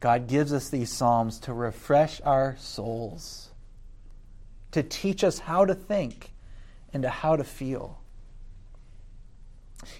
God 0.00 0.28
gives 0.28 0.52
us 0.52 0.68
these 0.68 0.92
Psalms 0.92 1.40
to 1.40 1.52
refresh 1.52 2.20
our 2.22 2.56
souls, 2.58 3.50
to 4.70 4.82
teach 4.82 5.24
us 5.24 5.40
how 5.40 5.64
to 5.64 5.74
think 5.74 6.32
and 6.92 7.02
to 7.02 7.08
how 7.08 7.36
to 7.36 7.44
feel. 7.44 8.00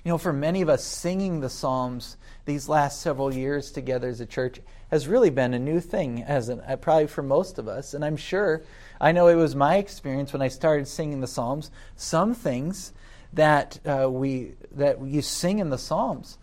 You 0.05 0.11
know, 0.11 0.19
for 0.19 0.33
many 0.33 0.61
of 0.63 0.69
us, 0.69 0.85
singing 0.85 1.41
the 1.41 1.49
Psalms 1.49 2.17
these 2.45 2.69
last 2.69 3.01
several 3.01 3.33
years 3.33 3.71
together 3.71 4.09
as 4.09 4.21
a 4.21 4.27
church 4.27 4.61
has 4.91 5.07
really 5.07 5.31
been 5.31 5.55
a 5.55 5.59
new 5.59 5.81
thing, 5.81 6.23
as 6.23 6.49
an, 6.49 6.63
probably 6.81 7.07
for 7.07 7.23
most 7.23 7.59
of 7.59 7.69
us. 7.69 7.95
And 7.95 8.05
I'm 8.05 8.17
sure, 8.17 8.63
I 9.01 9.13
know 9.13 9.29
it 9.29 9.35
was 9.35 9.55
my 9.55 9.77
experience 9.77 10.33
when 10.33 10.43
I 10.43 10.49
started 10.49 10.89
singing 10.89 11.21
the 11.21 11.27
Psalms. 11.27 11.71
Some 11.97 12.35
things 12.35 12.93
that 13.33 13.79
uh, 13.87 14.09
we 14.11 14.55
that 14.73 15.05
you 15.05 15.23
sing 15.23 15.59
in 15.59 15.71
the 15.71 15.79
Psalms 15.79 16.38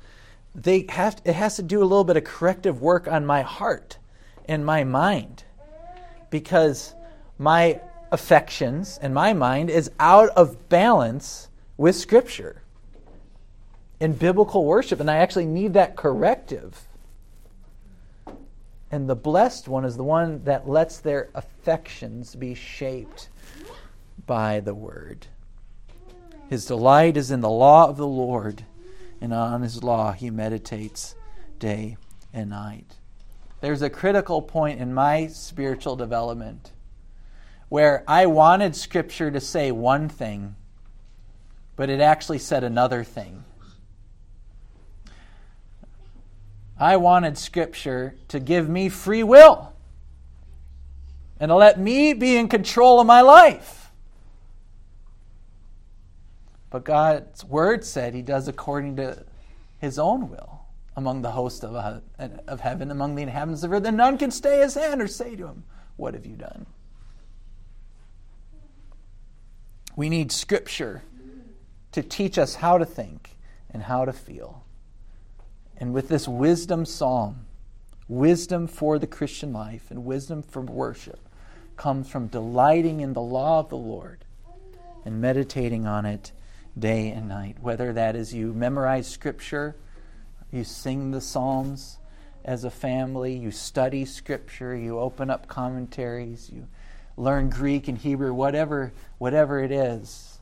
they 0.56 0.86
have 0.90 1.22
it 1.26 1.34
has 1.34 1.58
to 1.58 1.64
do 1.64 1.82
a 1.82 1.84
little 1.84 2.06
bit 2.06 2.16
of 2.16 2.24
corrective 2.24 2.82
work 2.82 3.08
on 3.08 3.26
my 3.26 3.42
heart 3.42 3.98
and 4.48 4.66
my 4.66 4.84
mind 4.84 5.44
because 6.30 6.96
my 7.38 7.80
affections 8.12 8.98
and 9.02 9.14
my 9.14 9.34
mind 9.34 9.70
is 9.70 9.92
out 10.00 10.30
of 10.30 10.70
balance 10.70 11.50
with 11.76 11.96
scripture 11.96 12.62
in 14.00 14.14
biblical 14.14 14.64
worship 14.64 15.02
and 15.02 15.12
I 15.12 15.18
actually 15.18 15.46
need 15.46 15.74
that 15.74 15.98
corrective. 15.98 16.88
And 18.92 19.10
the 19.10 19.16
blessed 19.16 19.68
one 19.68 19.84
is 19.84 19.98
the 19.98 20.04
one 20.04 20.44
that 20.46 20.70
lets 20.70 21.00
their 21.00 21.30
affections 21.36 22.34
be 22.36 22.54
shaped 22.54 23.30
by 24.26 24.62
the 24.62 24.74
word. 24.74 25.28
His 26.50 26.66
delight 26.66 27.18
is 27.18 27.32
in 27.32 27.42
the 27.42 27.50
law 27.50 27.90
of 27.90 27.98
the 27.98 28.08
Lord 28.08 28.64
and 29.22 29.34
on 29.34 29.62
his 29.62 29.84
law 29.84 30.12
he 30.12 30.30
meditates 30.30 31.16
day 31.60 31.98
and 32.34 32.50
night. 32.50 32.96
There's 33.62 33.82
a 33.82 33.90
critical 33.90 34.42
point 34.42 34.80
in 34.80 34.94
my 34.94 35.28
spiritual 35.28 35.96
development 35.96 36.72
where 37.70 38.04
I 38.08 38.28
wanted 38.28 38.76
Scripture 38.76 39.32
to 39.32 39.40
say 39.40 39.72
one 39.72 40.08
thing, 40.08 40.56
but 41.76 41.90
it 41.90 42.00
actually 42.00 42.40
said 42.40 42.64
another 42.64 43.04
thing. 43.04 43.44
I 46.80 46.98
wanted 46.98 47.38
Scripture 47.38 48.16
to 48.28 48.40
give 48.40 48.70
me 48.70 48.90
free 48.90 49.24
will 49.24 49.74
and 51.40 51.50
to 51.50 51.56
let 51.56 51.80
me 51.80 52.14
be 52.14 52.38
in 52.38 52.48
control 52.48 53.00
of 53.00 53.08
my 53.08 53.22
life. 53.22 53.85
But 56.76 56.84
God's 56.84 57.46
word 57.46 57.86
said 57.86 58.14
he 58.14 58.22
does 58.22 58.50
according 58.50 58.98
to 58.98 59.24
his 59.80 59.98
own 59.98 60.30
will 60.30 60.66
among 60.98 61.22
the 61.22 61.32
host 61.32 61.64
of, 61.64 61.74
uh, 61.74 62.28
of 62.50 62.60
heaven, 62.60 62.92
among 62.92 63.16
the 63.16 63.22
inhabitants 63.22 63.64
of 63.64 63.72
earth, 63.72 63.86
and 63.86 63.96
none 63.96 64.18
can 64.18 64.30
stay 64.30 64.60
his 64.60 64.74
hand 64.74 65.02
or 65.02 65.08
say 65.08 65.38
to 65.38 65.48
him, 65.48 65.64
What 65.96 66.16
have 66.16 66.26
you 66.26 66.36
done? 66.36 66.66
We 69.96 70.10
need 70.10 70.34
scripture 70.34 71.04
to 71.94 72.04
teach 72.04 72.38
us 72.38 72.56
how 72.56 72.78
to 72.78 72.86
think 72.86 73.38
and 73.72 73.84
how 73.84 74.04
to 74.04 74.12
feel. 74.12 74.66
And 75.78 75.94
with 75.94 76.10
this 76.10 76.28
wisdom 76.28 76.84
psalm, 76.84 77.46
wisdom 78.10 78.68
for 78.68 79.00
the 79.00 79.08
Christian 79.08 79.54
life 79.54 79.90
and 79.90 80.04
wisdom 80.04 80.44
for 80.44 80.60
worship 80.60 81.30
comes 81.78 82.10
from 82.10 82.28
delighting 82.28 83.00
in 83.00 83.14
the 83.14 83.22
law 83.22 83.62
of 83.62 83.70
the 83.70 83.78
Lord 83.78 84.26
and 85.06 85.22
meditating 85.22 85.88
on 85.88 86.06
it 86.06 86.34
day 86.78 87.10
and 87.10 87.28
night. 87.28 87.58
Whether 87.62 87.94
that 87.94 88.16
is 88.16 88.34
you 88.34 88.54
memorize 88.54 89.08
Scripture, 89.08 89.76
you 90.52 90.64
sing 90.64 91.12
the 91.12 91.22
Psalms 91.22 91.98
as 92.44 92.64
a 92.64 92.70
family, 92.70 93.36
you 93.36 93.52
study 93.52 94.06
Scripture, 94.06 94.76
you 94.76 95.00
open 95.00 95.30
up 95.30 95.48
commentaries, 95.48 96.50
you 96.50 96.68
learn 97.18 97.50
Greek 97.50 97.88
and 97.88 97.98
Hebrew, 97.98 98.34
whatever, 98.34 98.94
whatever 99.18 99.64
it 99.64 99.72
is. 99.72 100.40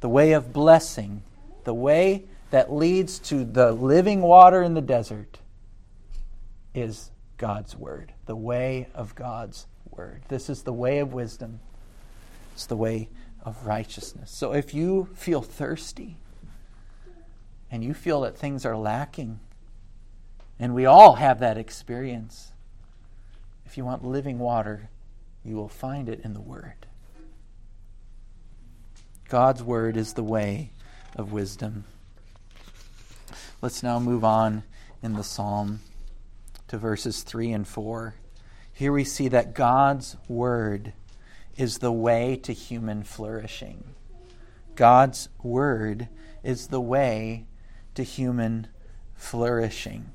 The 0.00 0.08
way 0.08 0.32
of 0.32 0.52
blessing, 0.52 1.22
the 1.64 1.74
way 1.74 2.24
that 2.50 2.72
leads 2.72 3.18
to 3.20 3.44
the 3.44 3.72
living 3.72 4.20
water 4.20 4.62
in 4.62 4.74
the 4.74 4.82
desert 4.82 5.38
is 6.74 7.10
God's 7.38 7.74
Word, 7.74 8.12
the 8.26 8.36
way 8.36 8.88
of 8.94 9.14
God's 9.14 9.66
Word. 9.90 10.22
This 10.28 10.48
is 10.48 10.62
the 10.62 10.72
way 10.72 10.98
of 10.98 11.12
wisdom. 11.12 11.60
It's 12.52 12.66
the 12.66 12.76
way 12.76 13.08
of 13.44 13.66
righteousness. 13.66 14.30
So 14.30 14.52
if 14.52 14.74
you 14.74 15.08
feel 15.14 15.42
thirsty 15.42 16.16
and 17.70 17.84
you 17.84 17.94
feel 17.94 18.22
that 18.22 18.36
things 18.36 18.64
are 18.64 18.76
lacking, 18.76 19.40
and 20.58 20.74
we 20.74 20.86
all 20.86 21.14
have 21.16 21.40
that 21.40 21.58
experience, 21.58 22.52
if 23.66 23.76
you 23.76 23.84
want 23.84 24.04
living 24.04 24.38
water, 24.38 24.88
you 25.44 25.56
will 25.56 25.68
find 25.68 26.08
it 26.08 26.20
in 26.24 26.32
the 26.32 26.40
Word. 26.40 26.86
God's 29.28 29.62
Word 29.62 29.96
is 29.96 30.12
the 30.12 30.22
way 30.22 30.70
of 31.16 31.32
wisdom. 31.32 31.84
Let's 33.60 33.82
now 33.82 33.98
move 33.98 34.24
on 34.24 34.62
in 35.02 35.14
the 35.14 35.24
psalm 35.24 35.80
to 36.68 36.78
verses 36.78 37.22
3 37.22 37.52
and 37.52 37.66
4. 37.66 38.14
Here 38.72 38.92
we 38.92 39.04
see 39.04 39.28
that 39.28 39.54
God's 39.54 40.16
Word 40.28 40.92
is 41.56 41.78
the 41.78 41.92
way 41.92 42.36
to 42.42 42.52
human 42.52 43.02
flourishing. 43.02 43.84
God's 44.74 45.28
Word 45.42 46.08
is 46.42 46.68
the 46.68 46.80
way 46.80 47.46
to 47.94 48.02
human 48.02 48.66
flourishing. 49.14 50.06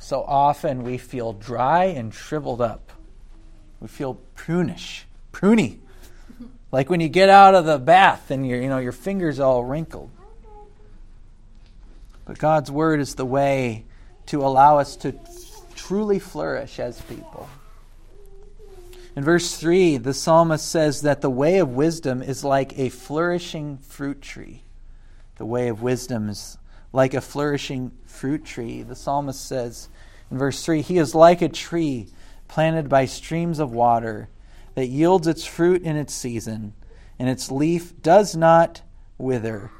So 0.00 0.22
often 0.22 0.84
we 0.84 0.98
feel 0.98 1.32
dry 1.32 1.84
and 1.84 2.12
shriveled 2.12 2.60
up. 2.60 2.92
We 3.80 3.88
feel 3.88 4.18
prunish, 4.34 5.04
pruny. 5.32 5.78
Like 6.70 6.90
when 6.90 7.00
you 7.00 7.08
get 7.08 7.28
out 7.28 7.54
of 7.54 7.64
the 7.64 7.78
bath 7.78 8.30
and 8.30 8.46
your, 8.46 8.60
you 8.60 8.68
know, 8.68 8.78
your 8.78 8.92
fingers 8.92 9.40
all 9.40 9.64
wrinkled. 9.64 10.10
But 12.24 12.38
God's 12.38 12.70
Word 12.70 13.00
is 13.00 13.14
the 13.14 13.24
way 13.24 13.84
to 14.26 14.44
allow 14.44 14.78
us 14.78 14.96
to 14.96 15.14
truly 15.74 16.18
flourish 16.18 16.78
as 16.78 17.00
people. 17.02 17.48
In 19.18 19.24
verse 19.24 19.56
3, 19.56 19.96
the 19.96 20.14
psalmist 20.14 20.70
says 20.70 21.02
that 21.02 21.22
the 21.22 21.28
way 21.28 21.58
of 21.58 21.70
wisdom 21.70 22.22
is 22.22 22.44
like 22.44 22.78
a 22.78 22.88
flourishing 22.88 23.78
fruit 23.78 24.22
tree. 24.22 24.62
The 25.38 25.44
way 25.44 25.66
of 25.66 25.82
wisdom 25.82 26.28
is 26.28 26.56
like 26.92 27.14
a 27.14 27.20
flourishing 27.20 27.90
fruit 28.04 28.44
tree. 28.44 28.84
The 28.84 28.94
psalmist 28.94 29.44
says 29.44 29.88
in 30.30 30.38
verse 30.38 30.64
3 30.64 30.82
He 30.82 30.98
is 30.98 31.16
like 31.16 31.42
a 31.42 31.48
tree 31.48 32.06
planted 32.46 32.88
by 32.88 33.06
streams 33.06 33.58
of 33.58 33.72
water 33.72 34.28
that 34.76 34.86
yields 34.86 35.26
its 35.26 35.44
fruit 35.44 35.82
in 35.82 35.96
its 35.96 36.14
season, 36.14 36.74
and 37.18 37.28
its 37.28 37.50
leaf 37.50 38.00
does 38.00 38.36
not 38.36 38.82
wither. 39.18 39.72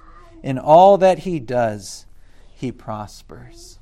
In 0.42 0.58
all 0.58 0.98
that 0.98 1.20
he 1.20 1.38
does, 1.38 2.06
he 2.56 2.72
prospers. 2.72 3.77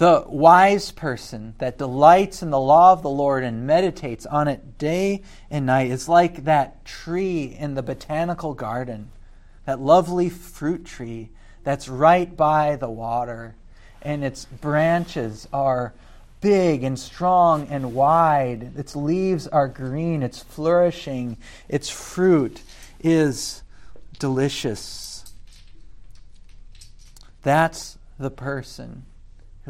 The 0.00 0.24
wise 0.26 0.92
person 0.92 1.52
that 1.58 1.76
delights 1.76 2.42
in 2.42 2.48
the 2.48 2.58
law 2.58 2.94
of 2.94 3.02
the 3.02 3.10
Lord 3.10 3.44
and 3.44 3.66
meditates 3.66 4.24
on 4.24 4.48
it 4.48 4.78
day 4.78 5.20
and 5.50 5.66
night 5.66 5.90
is 5.90 6.08
like 6.08 6.44
that 6.46 6.86
tree 6.86 7.44
in 7.44 7.74
the 7.74 7.82
botanical 7.82 8.54
garden, 8.54 9.10
that 9.66 9.78
lovely 9.78 10.30
fruit 10.30 10.86
tree 10.86 11.28
that's 11.64 11.86
right 11.86 12.34
by 12.34 12.76
the 12.76 12.88
water, 12.88 13.56
and 14.00 14.24
its 14.24 14.46
branches 14.46 15.46
are 15.52 15.92
big 16.40 16.82
and 16.82 16.98
strong 16.98 17.68
and 17.68 17.92
wide. 17.92 18.72
Its 18.78 18.96
leaves 18.96 19.46
are 19.48 19.68
green, 19.68 20.22
it's 20.22 20.42
flourishing, 20.42 21.36
its 21.68 21.90
fruit 21.90 22.62
is 23.00 23.62
delicious. 24.18 25.30
That's 27.42 27.98
the 28.18 28.30
person 28.30 29.04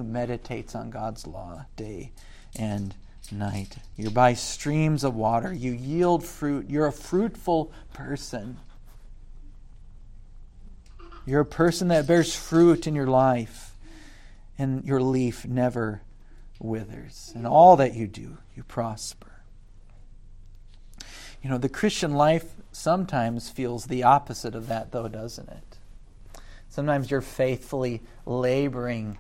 who 0.00 0.04
meditates 0.04 0.75
on 0.75 0.88
God's 0.88 1.26
law 1.26 1.66
day 1.76 2.11
and 2.57 2.95
night. 3.30 3.76
You're 3.97 4.11
by 4.11 4.33
streams 4.33 5.04
of 5.04 5.14
water. 5.14 5.52
You 5.52 5.73
yield 5.73 6.25
fruit. 6.25 6.71
You're 6.71 6.87
a 6.87 6.92
fruitful 6.92 7.71
person. 7.92 8.57
You're 11.26 11.42
a 11.42 11.47
person 11.47 11.88
that 11.88 12.07
bears 12.07 12.35
fruit 12.35 12.87
in 12.87 12.95
your 12.95 13.07
life, 13.07 13.76
and 14.59 14.85
your 14.85 15.02
leaf 15.02 15.45
never 15.45 16.00
withers. 16.59 17.30
And 17.35 17.47
all 17.47 17.76
that 17.76 17.95
you 17.95 18.07
do, 18.07 18.38
you 18.57 18.62
prosper. 18.62 19.42
You 21.42 21.50
know, 21.50 21.59
the 21.59 21.69
Christian 21.69 22.14
life 22.14 22.54
sometimes 22.73 23.50
feels 23.50 23.85
the 23.85 24.02
opposite 24.02 24.54
of 24.54 24.66
that, 24.69 24.92
though, 24.92 25.09
doesn't 25.09 25.49
it? 25.50 25.78
Sometimes 26.71 27.11
you're 27.11 27.21
faithfully 27.21 28.00
laboring 28.25 29.19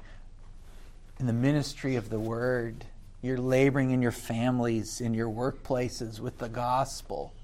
in 1.20 1.26
the 1.26 1.32
ministry 1.34 1.96
of 1.96 2.08
the 2.08 2.18
word. 2.18 2.86
You're 3.22 3.38
laboring 3.38 3.90
in 3.90 4.00
your 4.00 4.10
families, 4.10 5.02
in 5.02 5.12
your 5.12 5.28
workplaces 5.28 6.18
with 6.18 6.38
the 6.38 6.48
gospel. 6.48 7.34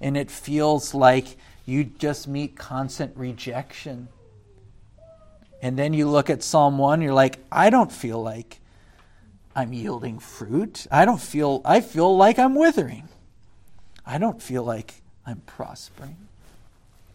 And 0.00 0.16
it 0.16 0.30
feels 0.30 0.94
like 0.94 1.36
you 1.66 1.84
just 1.84 2.28
meet 2.28 2.56
constant 2.56 3.16
rejection. 3.16 4.08
And 5.60 5.76
then 5.76 5.92
you 5.92 6.08
look 6.08 6.30
at 6.30 6.44
Psalm 6.44 6.78
1, 6.78 7.02
you're 7.02 7.12
like, 7.12 7.40
I 7.50 7.68
don't 7.68 7.90
feel 7.90 8.22
like 8.22 8.60
I'm 9.56 9.72
yielding 9.72 10.20
fruit. 10.20 10.86
I 10.90 11.04
don't 11.04 11.20
feel 11.20 11.60
I 11.64 11.80
feel 11.80 12.16
like 12.16 12.38
I'm 12.38 12.54
withering. 12.54 13.08
I 14.06 14.18
don't 14.18 14.40
feel 14.40 14.62
like 14.62 14.94
I'm 15.26 15.40
prospering. 15.40 16.16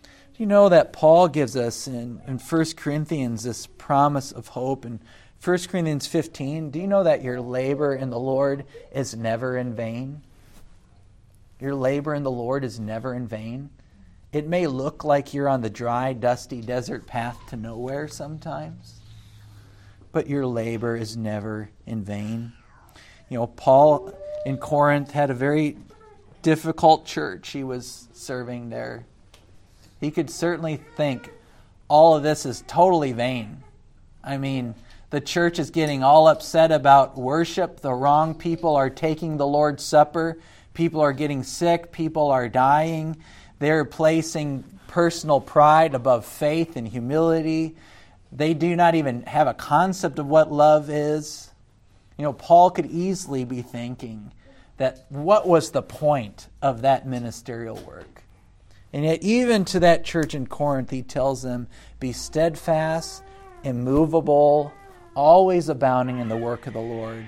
Do 0.03 0.43
you 0.43 0.45
know 0.45 0.67
that 0.67 0.91
Paul 0.91 1.29
gives 1.29 1.55
us 1.55 1.87
in, 1.87 2.21
in 2.27 2.37
1 2.37 2.65
Corinthians 2.75 3.43
this 3.43 3.67
promise 3.67 4.33
of 4.33 4.49
hope 4.49 4.83
and 4.83 4.99
1 5.43 5.57
Corinthians 5.69 6.07
15, 6.07 6.71
do 6.71 6.79
you 6.79 6.87
know 6.87 7.03
that 7.03 7.23
your 7.23 7.39
labor 7.39 7.93
in 7.93 8.09
the 8.09 8.19
Lord 8.19 8.65
is 8.91 9.15
never 9.15 9.57
in 9.57 9.75
vain? 9.75 10.21
Your 11.59 11.75
labor 11.75 12.13
in 12.13 12.23
the 12.23 12.31
Lord 12.31 12.63
is 12.63 12.79
never 12.79 13.13
in 13.13 13.27
vain. 13.27 13.69
It 14.33 14.47
may 14.47 14.67
look 14.67 15.03
like 15.03 15.33
you're 15.33 15.47
on 15.47 15.61
the 15.61 15.69
dry, 15.69 16.13
dusty 16.13 16.61
desert 16.61 17.07
path 17.07 17.37
to 17.49 17.55
nowhere 17.55 18.07
sometimes, 18.07 18.99
but 20.11 20.27
your 20.27 20.45
labor 20.45 20.95
is 20.95 21.15
never 21.15 21.69
in 21.85 22.03
vain. 22.03 22.51
You 23.29 23.37
know, 23.37 23.47
Paul 23.47 24.13
in 24.45 24.57
Corinth 24.57 25.11
had 25.11 25.29
a 25.29 25.33
very 25.33 25.77
difficult 26.41 27.05
church 27.05 27.49
he 27.49 27.63
was 27.63 28.07
serving 28.13 28.69
there. 28.69 29.05
He 29.99 30.11
could 30.11 30.29
certainly 30.29 30.81
think 30.97 31.31
all 31.87 32.15
of 32.15 32.23
this 32.23 32.45
is 32.45 32.63
totally 32.67 33.13
vain. 33.13 33.63
I 34.23 34.37
mean, 34.37 34.75
the 35.15 35.21
church 35.21 35.59
is 35.59 35.69
getting 35.71 36.03
all 36.03 36.27
upset 36.27 36.73
about 36.73 37.17
worship. 37.17 37.79
The 37.79 37.93
wrong 37.93 38.35
people 38.35 38.75
are 38.75 38.89
taking 38.89 39.37
the 39.37 39.47
Lord's 39.47 39.81
Supper. 39.81 40.37
People 40.73 40.99
are 40.99 41.13
getting 41.13 41.41
sick. 41.41 41.93
People 41.93 42.31
are 42.31 42.49
dying. 42.49 43.15
They're 43.59 43.85
placing 43.85 44.65
personal 44.89 45.39
pride 45.39 45.95
above 45.95 46.25
faith 46.25 46.75
and 46.75 46.85
humility. 46.85 47.77
They 48.33 48.53
do 48.53 48.75
not 48.75 48.93
even 48.93 49.21
have 49.21 49.47
a 49.47 49.53
concept 49.53 50.19
of 50.19 50.27
what 50.27 50.51
love 50.51 50.89
is. 50.89 51.49
You 52.17 52.23
know, 52.23 52.33
Paul 52.33 52.71
could 52.71 52.87
easily 52.87 53.45
be 53.45 53.61
thinking 53.61 54.33
that 54.75 55.05
what 55.07 55.47
was 55.47 55.71
the 55.71 55.81
point 55.81 56.49
of 56.61 56.81
that 56.81 57.07
ministerial 57.07 57.77
work? 57.77 58.23
And 58.91 59.05
yet, 59.05 59.23
even 59.23 59.63
to 59.63 59.79
that 59.79 60.03
church 60.03 60.35
in 60.35 60.45
Corinth, 60.45 60.89
he 60.89 61.03
tells 61.03 61.41
them, 61.41 61.67
Be 62.01 62.11
steadfast, 62.11 63.23
immovable, 63.63 64.73
always 65.15 65.69
abounding 65.69 66.19
in 66.19 66.27
the 66.27 66.37
work 66.37 66.67
of 66.67 66.73
the 66.73 66.79
Lord, 66.79 67.27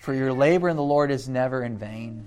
for 0.00 0.14
your 0.14 0.32
labor 0.32 0.68
in 0.68 0.76
the 0.76 0.82
Lord 0.82 1.10
is 1.10 1.28
never 1.28 1.62
in 1.62 1.76
vain. 1.76 2.26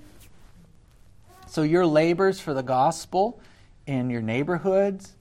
So, 1.47 1.63
your 1.63 1.85
labors 1.85 2.39
for 2.39 2.53
the 2.53 2.61
gospel 2.61 3.41
in 3.87 4.09
your 4.09 4.21
neighborhoods, 4.21 5.15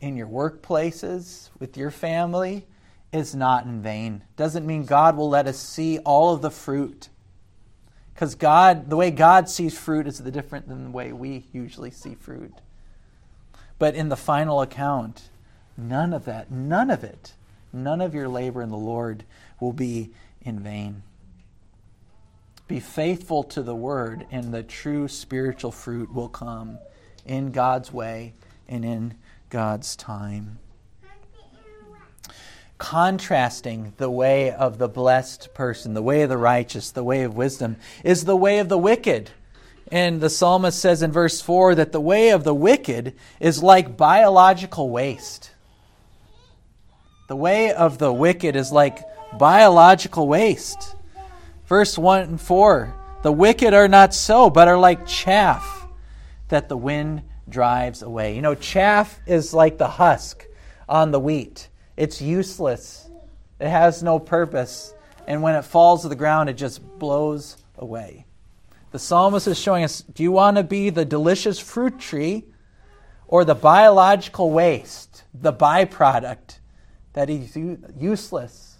in 0.00 0.16
your 0.16 0.28
workplaces, 0.28 1.50
with 1.58 1.76
your 1.76 1.90
family, 1.90 2.66
is 3.12 3.34
not 3.34 3.64
in 3.64 3.82
vain. 3.82 4.22
Doesn't 4.36 4.66
mean 4.66 4.84
God 4.84 5.16
will 5.16 5.28
let 5.28 5.46
us 5.46 5.58
see 5.58 5.98
all 5.98 6.32
of 6.32 6.40
the 6.40 6.50
fruit. 6.50 7.08
Because 8.14 8.34
God, 8.34 8.90
the 8.90 8.96
way 8.96 9.10
God 9.10 9.48
sees 9.48 9.76
fruit 9.76 10.06
is 10.06 10.18
the 10.18 10.30
different 10.30 10.68
than 10.68 10.84
the 10.84 10.90
way 10.90 11.12
we 11.12 11.46
usually 11.52 11.90
see 11.90 12.14
fruit. 12.14 12.54
But 13.78 13.94
in 13.96 14.08
the 14.08 14.16
final 14.16 14.60
account, 14.60 15.30
none 15.76 16.12
of 16.12 16.24
that, 16.26 16.50
none 16.50 16.90
of 16.90 17.02
it 17.02 17.34
none 17.72 18.00
of 18.00 18.14
your 18.14 18.28
labor 18.28 18.62
in 18.62 18.70
the 18.70 18.76
Lord 18.76 19.24
will 19.60 19.72
be 19.72 20.10
in 20.40 20.60
vain. 20.60 21.02
Be 22.68 22.80
faithful 22.80 23.42
to 23.44 23.62
the 23.62 23.74
word, 23.74 24.26
and 24.30 24.52
the 24.52 24.62
true 24.62 25.08
spiritual 25.08 25.72
fruit 25.72 26.12
will 26.12 26.28
come 26.28 26.78
in 27.26 27.52
God's 27.52 27.92
way 27.92 28.34
and 28.68 28.84
in 28.84 29.14
God's 29.50 29.96
time. 29.96 30.58
Contrasting 32.78 33.92
the 33.98 34.10
way 34.10 34.50
of 34.50 34.78
the 34.78 34.88
blessed 34.88 35.54
person, 35.54 35.94
the 35.94 36.02
way 36.02 36.22
of 36.22 36.28
the 36.28 36.36
righteous, 36.36 36.90
the 36.90 37.04
way 37.04 37.22
of 37.22 37.36
wisdom, 37.36 37.76
is 38.02 38.24
the 38.24 38.36
way 38.36 38.58
of 38.58 38.68
the 38.68 38.78
wicked. 38.78 39.30
And 39.90 40.20
the 40.20 40.30
psalmist 40.30 40.78
says 40.78 41.02
in 41.02 41.12
verse 41.12 41.42
4 41.42 41.74
that 41.74 41.92
the 41.92 42.00
way 42.00 42.30
of 42.30 42.44
the 42.44 42.54
wicked 42.54 43.14
is 43.38 43.62
like 43.62 43.96
biological 43.96 44.88
waste. 44.88 45.50
The 47.32 47.36
way 47.36 47.72
of 47.72 47.96
the 47.96 48.12
wicked 48.12 48.56
is 48.56 48.72
like 48.72 48.98
biological 49.38 50.28
waste. 50.28 50.96
Verse 51.64 51.96
1 51.96 52.20
and 52.20 52.38
4 52.38 52.94
The 53.22 53.32
wicked 53.32 53.72
are 53.72 53.88
not 53.88 54.12
so, 54.12 54.50
but 54.50 54.68
are 54.68 54.76
like 54.76 55.06
chaff 55.06 55.88
that 56.48 56.68
the 56.68 56.76
wind 56.76 57.22
drives 57.48 58.02
away. 58.02 58.36
You 58.36 58.42
know, 58.42 58.54
chaff 58.54 59.18
is 59.26 59.54
like 59.54 59.78
the 59.78 59.88
husk 59.88 60.46
on 60.86 61.10
the 61.10 61.18
wheat, 61.18 61.70
it's 61.96 62.20
useless, 62.20 63.08
it 63.58 63.70
has 63.70 64.02
no 64.02 64.18
purpose. 64.18 64.92
And 65.26 65.40
when 65.40 65.54
it 65.54 65.64
falls 65.64 66.02
to 66.02 66.10
the 66.10 66.14
ground, 66.14 66.50
it 66.50 66.58
just 66.58 66.82
blows 66.98 67.56
away. 67.78 68.26
The 68.90 68.98
psalmist 68.98 69.46
is 69.46 69.58
showing 69.58 69.84
us 69.84 70.02
do 70.02 70.22
you 70.22 70.32
want 70.32 70.58
to 70.58 70.62
be 70.62 70.90
the 70.90 71.06
delicious 71.06 71.58
fruit 71.58 71.98
tree 71.98 72.44
or 73.26 73.46
the 73.46 73.54
biological 73.54 74.50
waste, 74.50 75.24
the 75.32 75.54
byproduct 75.54 76.58
that 77.12 77.28
is 77.28 77.56
useless. 77.98 78.76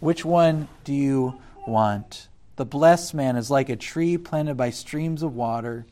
Which 0.00 0.24
one 0.24 0.68
do 0.84 0.92
you 0.92 1.40
want? 1.66 2.28
The 2.56 2.64
blessed 2.64 3.14
man 3.14 3.36
is 3.36 3.50
like 3.50 3.68
a 3.68 3.76
tree 3.76 4.18
planted 4.18 4.56
by 4.56 4.70
streams 4.70 5.22
of 5.22 5.34
water. 5.34 5.86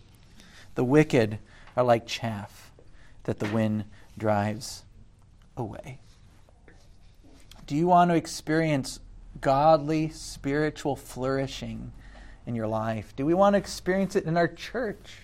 The 0.75 0.85
wicked 0.85 1.39
are 1.77 1.85
like 1.85 2.07
chaff 2.07 2.73
that 3.25 3.39
the 3.39 3.49
wind 3.49 3.85
drives 4.19 4.83
away. 5.57 6.01
Do 7.67 7.77
you 7.77 7.87
want 7.87 8.11
to 8.11 8.17
experience 8.17 8.99
godly 9.41 10.09
spiritual 10.09 10.97
flourishing 10.97 11.93
in 12.47 12.57
your 12.57 12.67
life? 12.67 13.15
Do 13.15 13.25
we 13.25 13.35
want 13.35 13.55
to 13.55 13.59
experience 13.59 14.17
it 14.17 14.25
in 14.25 14.37
our 14.37 14.49
church? 14.49 15.19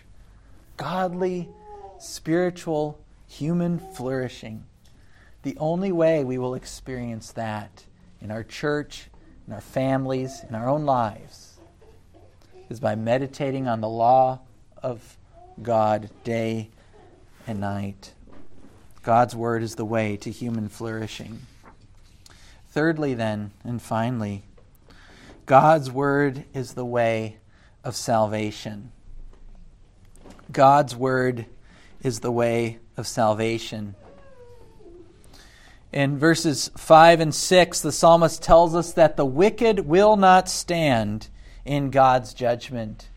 Godly 0.76 1.48
spiritual 1.98 3.00
human 3.26 3.78
flourishing. 3.78 4.64
The 5.46 5.56
only 5.58 5.92
way 5.92 6.24
we 6.24 6.38
will 6.38 6.56
experience 6.56 7.30
that 7.30 7.84
in 8.20 8.32
our 8.32 8.42
church, 8.42 9.06
in 9.46 9.52
our 9.52 9.60
families, 9.60 10.42
in 10.48 10.56
our 10.56 10.68
own 10.68 10.84
lives, 10.84 11.60
is 12.68 12.80
by 12.80 12.96
meditating 12.96 13.68
on 13.68 13.80
the 13.80 13.88
law 13.88 14.40
of 14.82 15.16
God 15.62 16.10
day 16.24 16.70
and 17.46 17.60
night. 17.60 18.12
God's 19.04 19.36
word 19.36 19.62
is 19.62 19.76
the 19.76 19.84
way 19.84 20.16
to 20.16 20.32
human 20.32 20.68
flourishing. 20.68 21.42
Thirdly, 22.70 23.14
then, 23.14 23.52
and 23.62 23.80
finally, 23.80 24.42
God's 25.46 25.92
word 25.92 26.42
is 26.54 26.74
the 26.74 26.84
way 26.84 27.36
of 27.84 27.94
salvation. 27.94 28.90
God's 30.50 30.96
word 30.96 31.46
is 32.02 32.18
the 32.18 32.32
way 32.32 32.80
of 32.96 33.06
salvation. 33.06 33.94
In 35.96 36.18
verses 36.18 36.70
5 36.76 37.20
and 37.20 37.34
6, 37.34 37.80
the 37.80 37.90
psalmist 37.90 38.42
tells 38.42 38.74
us 38.74 38.92
that 38.92 39.16
the 39.16 39.24
wicked 39.24 39.86
will 39.86 40.16
not 40.16 40.46
stand 40.46 41.30
in 41.64 41.88
God's 41.88 42.34
judgment. 42.34 43.08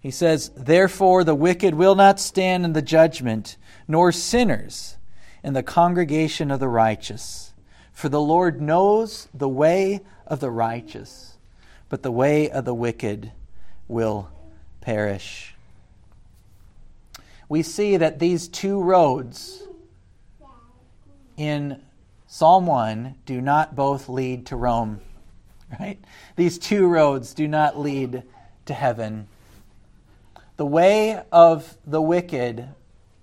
He 0.00 0.10
says, 0.10 0.50
Therefore, 0.56 1.22
the 1.22 1.34
wicked 1.34 1.74
will 1.74 1.94
not 1.94 2.18
stand 2.18 2.64
in 2.64 2.72
the 2.72 2.80
judgment, 2.80 3.58
nor 3.86 4.10
sinners 4.10 4.96
in 5.44 5.52
the 5.52 5.62
congregation 5.62 6.50
of 6.50 6.60
the 6.60 6.68
righteous. 6.68 7.52
For 7.92 8.08
the 8.08 8.22
Lord 8.22 8.58
knows 8.58 9.28
the 9.34 9.46
way 9.46 10.00
of 10.26 10.40
the 10.40 10.50
righteous, 10.50 11.36
but 11.90 12.02
the 12.02 12.10
way 12.10 12.48
of 12.48 12.64
the 12.64 12.72
wicked 12.72 13.32
will 13.86 14.30
perish. 14.80 15.54
We 17.50 17.62
see 17.62 17.98
that 17.98 18.18
these 18.18 18.48
two 18.48 18.80
roads 18.80 19.62
in 21.36 21.82
Psalm 22.26 22.66
1 22.66 23.16
do 23.24 23.40
not 23.40 23.76
both 23.76 24.08
lead 24.08 24.46
to 24.46 24.56
Rome, 24.56 25.00
right? 25.80 25.98
These 26.36 26.58
two 26.58 26.86
roads 26.86 27.34
do 27.34 27.46
not 27.46 27.78
lead 27.78 28.22
to 28.66 28.74
heaven. 28.74 29.28
The 30.56 30.66
way 30.66 31.22
of 31.30 31.76
the 31.86 32.02
wicked 32.02 32.68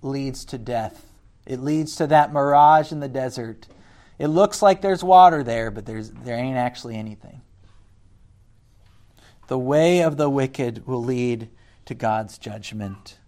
leads 0.02 0.44
to 0.46 0.58
death. 0.58 1.06
It 1.46 1.60
leads 1.60 1.96
to 1.96 2.06
that 2.06 2.32
mirage 2.32 2.92
in 2.92 3.00
the 3.00 3.08
desert. 3.08 3.66
It 4.18 4.28
looks 4.28 4.62
like 4.62 4.80
there's 4.80 5.04
water 5.04 5.42
there, 5.42 5.70
but 5.70 5.84
there's, 5.84 6.10
there 6.10 6.36
ain't 6.36 6.56
actually 6.56 6.96
anything. 6.96 7.42
The 9.48 9.58
way 9.58 10.02
of 10.02 10.16
the 10.16 10.30
wicked 10.30 10.86
will 10.86 11.04
lead 11.04 11.50
to 11.84 11.94
God's 11.94 12.38
judgment. 12.38 13.18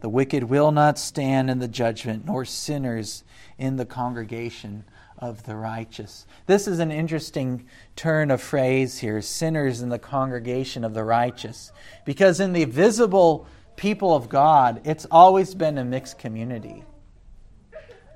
The 0.00 0.08
wicked 0.08 0.44
will 0.44 0.70
not 0.70 0.98
stand 0.98 1.50
in 1.50 1.58
the 1.58 1.68
judgment, 1.68 2.24
nor 2.24 2.44
sinners 2.44 3.24
in 3.58 3.76
the 3.76 3.86
congregation 3.86 4.84
of 5.18 5.42
the 5.42 5.56
righteous. 5.56 6.26
This 6.46 6.68
is 6.68 6.78
an 6.78 6.92
interesting 6.92 7.66
turn 7.96 8.30
of 8.30 8.40
phrase 8.40 8.98
here 8.98 9.20
sinners 9.20 9.82
in 9.82 9.88
the 9.88 9.98
congregation 9.98 10.84
of 10.84 10.94
the 10.94 11.04
righteous. 11.04 11.72
Because 12.04 12.38
in 12.38 12.52
the 12.52 12.64
visible 12.64 13.46
people 13.74 14.14
of 14.14 14.28
God, 14.28 14.80
it's 14.84 15.06
always 15.10 15.54
been 15.54 15.78
a 15.78 15.84
mixed 15.84 16.18
community 16.18 16.84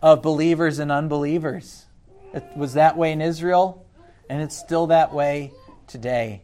of 0.01 0.23
believers 0.23 0.79
and 0.79 0.93
unbelievers. 0.93 1.87
It 2.33 2.45
was 2.57 2.75
that 2.75 2.97
way 2.97 3.13
in 3.13 3.21
Israel, 3.21 3.87
and 4.31 4.41
it's 4.41 4.57
still 4.57 4.89
that 4.89 5.13
way 5.13 5.53
today. 5.87 6.43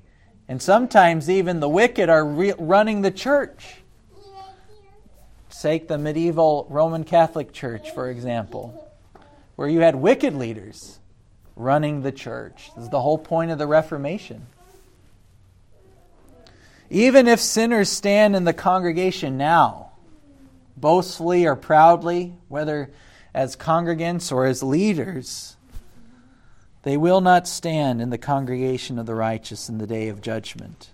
And 0.49 0.61
sometimes 0.63 1.29
even 1.29 1.61
the 1.61 1.69
wicked 1.69 2.09
are 2.09 2.25
re- 2.25 2.55
running 2.59 3.03
the 3.03 3.11
church. 3.11 3.78
Take 5.51 5.89
the 5.89 5.99
medieval 5.99 6.67
Roman 6.71 7.05
Catholic 7.05 7.53
Church, 7.53 7.91
for 7.91 8.09
example, 8.09 8.91
where 9.57 9.69
you 9.69 9.81
had 9.81 9.97
wicked 9.97 10.35
leaders 10.35 10.99
running 11.57 12.03
the 12.03 12.13
church. 12.13 12.71
This 12.77 12.85
is 12.85 12.91
the 12.91 13.01
whole 13.01 13.19
point 13.19 13.51
of 13.51 13.59
the 13.59 13.67
Reformation. 13.67 14.47
Even 16.91 17.27
if 17.29 17.41
sinners 17.41 17.91
stand 17.91 18.37
in 18.37 18.45
the 18.45 18.53
congregation 18.53 19.37
now, 19.37 19.91
boastfully 20.77 21.45
or 21.45 21.57
proudly, 21.57 22.35
whether 22.49 22.91
as 23.35 23.57
congregants 23.57 24.33
or 24.33 24.47
as 24.47 24.63
leaders, 24.63 25.57
they 26.83 26.97
will 26.97 27.21
not 27.21 27.47
stand 27.47 28.01
in 28.01 28.11
the 28.11 28.19
congregation 28.19 28.99
of 28.99 29.07
the 29.07 29.15
righteous 29.15 29.69
in 29.69 29.79
the 29.79 29.87
day 29.87 30.09
of 30.09 30.21
judgment. 30.21 30.91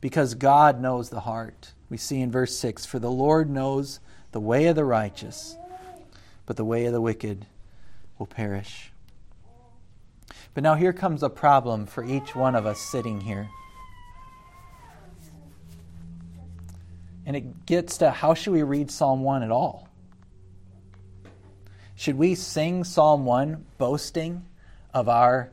Because 0.00 0.34
God 0.34 0.80
knows 0.80 1.08
the 1.08 1.20
heart. 1.20 1.72
We 1.94 1.98
see 1.98 2.20
in 2.20 2.32
verse 2.32 2.58
6 2.58 2.86
For 2.86 2.98
the 2.98 3.08
Lord 3.08 3.48
knows 3.48 4.00
the 4.32 4.40
way 4.40 4.66
of 4.66 4.74
the 4.74 4.84
righteous, 4.84 5.56
but 6.44 6.56
the 6.56 6.64
way 6.64 6.86
of 6.86 6.92
the 6.92 7.00
wicked 7.00 7.46
will 8.18 8.26
perish. 8.26 8.90
But 10.54 10.64
now 10.64 10.74
here 10.74 10.92
comes 10.92 11.22
a 11.22 11.30
problem 11.30 11.86
for 11.86 12.02
each 12.02 12.34
one 12.34 12.56
of 12.56 12.66
us 12.66 12.80
sitting 12.80 13.20
here. 13.20 13.48
And 17.24 17.36
it 17.36 17.64
gets 17.64 17.98
to 17.98 18.10
how 18.10 18.34
should 18.34 18.54
we 18.54 18.64
read 18.64 18.90
Psalm 18.90 19.22
1 19.22 19.44
at 19.44 19.52
all? 19.52 19.88
Should 21.94 22.18
we 22.18 22.34
sing 22.34 22.82
Psalm 22.82 23.24
1 23.24 23.64
boasting 23.78 24.44
of 24.92 25.08
our 25.08 25.52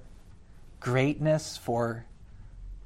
greatness 0.79 1.55
for 1.55 2.05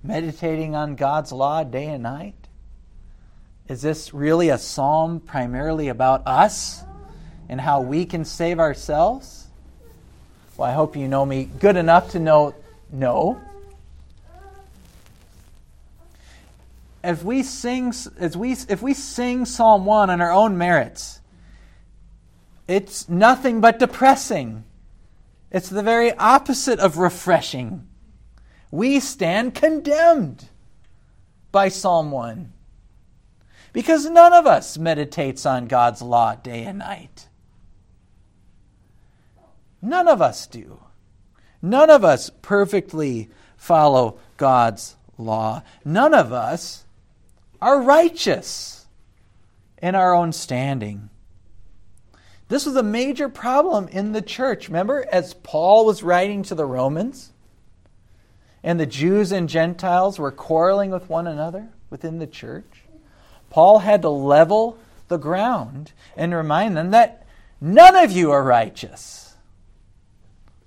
meditating 0.03 0.75
on 0.75 0.97
God's 0.97 1.31
law 1.31 1.63
day 1.63 1.85
and 1.85 2.03
night? 2.03 2.44
Is 3.67 3.81
this 3.81 4.13
really 4.13 4.49
a 4.49 4.59
psalm 4.59 5.19
primarily 5.19 5.87
about 5.87 6.21
us 6.27 6.83
and 7.49 7.59
how 7.59 7.81
we 7.81 8.05
can 8.05 8.23
save 8.23 8.59
ourselves? 8.59 9.47
Well, 10.55 10.69
I 10.69 10.73
hope 10.73 10.95
you 10.95 11.07
know 11.07 11.25
me 11.25 11.45
good 11.59 11.75
enough 11.75 12.11
to 12.11 12.19
know 12.19 12.53
no. 12.91 13.41
If 17.03 17.23
we 17.23 17.41
sing, 17.41 17.93
as 18.19 18.37
we, 18.37 18.51
if 18.51 18.81
we 18.81 18.93
sing 18.93 19.45
Psalm 19.45 19.85
1 19.85 20.09
on 20.09 20.21
our 20.21 20.31
own 20.31 20.57
merits, 20.57 21.21
it's 22.67 23.09
nothing 23.09 23.61
but 23.61 23.79
depressing. 23.79 24.63
It's 25.51 25.69
the 25.69 25.83
very 25.83 26.13
opposite 26.13 26.79
of 26.79 26.97
refreshing. 26.97 27.87
We 28.71 28.99
stand 28.99 29.55
condemned 29.55 30.49
by 31.51 31.69
Psalm 31.69 32.11
1 32.11 32.53
because 33.75 34.05
none 34.05 34.31
of 34.31 34.47
us 34.47 34.77
meditates 34.77 35.45
on 35.45 35.67
God's 35.67 36.01
law 36.01 36.33
day 36.33 36.63
and 36.63 36.79
night. 36.79 37.27
None 39.81 40.07
of 40.07 40.21
us 40.21 40.47
do. 40.47 40.79
None 41.61 41.89
of 41.89 42.05
us 42.05 42.31
perfectly 42.41 43.29
follow 43.57 44.17
God's 44.37 44.95
law. 45.17 45.61
None 45.83 46.13
of 46.13 46.31
us 46.31 46.85
are 47.61 47.81
righteous 47.81 48.85
in 49.81 49.93
our 49.93 50.13
own 50.13 50.31
standing. 50.31 51.09
This 52.47 52.65
was 52.65 52.77
a 52.77 52.83
major 52.83 53.27
problem 53.27 53.89
in 53.89 54.13
the 54.13 54.21
church. 54.21 54.69
Remember, 54.69 55.05
as 55.11 55.33
Paul 55.33 55.85
was 55.85 56.01
writing 56.01 56.43
to 56.43 56.55
the 56.55 56.65
Romans, 56.65 57.33
and 58.63 58.79
the 58.79 58.85
Jews 58.85 59.33
and 59.33 59.49
Gentiles 59.49 60.17
were 60.17 60.31
quarreling 60.31 60.91
with 60.91 61.09
one 61.09 61.27
another 61.27 61.67
within 61.89 62.19
the 62.19 62.27
church, 62.27 62.74
Paul 63.55 63.79
had 63.79 64.01
to 64.01 64.09
level 64.09 64.77
the 65.07 65.15
ground 65.15 65.93
and 66.17 66.35
remind 66.35 66.75
them 66.75 66.91
that 66.91 67.25
none 67.61 67.95
of 67.95 68.11
you 68.11 68.29
are 68.31 68.43
righteous. 68.43 69.37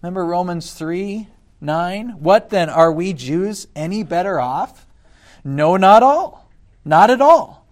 Remember 0.01 0.25
Romans 0.25 0.73
3 0.73 1.29
9? 1.61 2.09
What 2.19 2.49
then? 2.49 2.71
Are 2.71 2.91
we 2.91 3.13
Jews 3.13 3.67
any 3.77 4.03
better 4.05 4.41
off? 4.41 4.87
No, 5.45 5.77
not 5.77 6.03
all. 6.03 6.49
Not 6.83 7.11
at 7.11 7.21
all. 7.21 7.67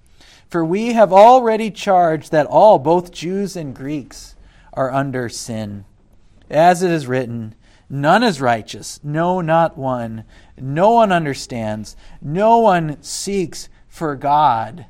For 0.51 0.63
we 0.63 0.93
have 0.93 1.15
already 1.15 1.71
charged 1.71 2.31
that 2.33 2.45
all, 2.45 2.79
both 2.79 3.11
Jews 3.11 3.57
and 3.57 3.75
Greeks, 3.75 4.37
are 4.75 4.93
under 4.93 5.31
sin. 5.31 5.87
As 6.51 6.83
it 6.83 6.91
is 6.91 7.07
written, 7.07 7.55
None 7.89 8.23
is 8.23 8.43
righteous, 8.43 9.01
no, 9.03 9.41
not 9.41 9.79
one. 9.79 10.25
No 10.59 10.91
one 10.91 11.11
understands, 11.11 11.97
no 12.21 12.59
one 12.59 13.03
seeks 13.03 13.71
for 13.89 14.15
God. 14.15 14.85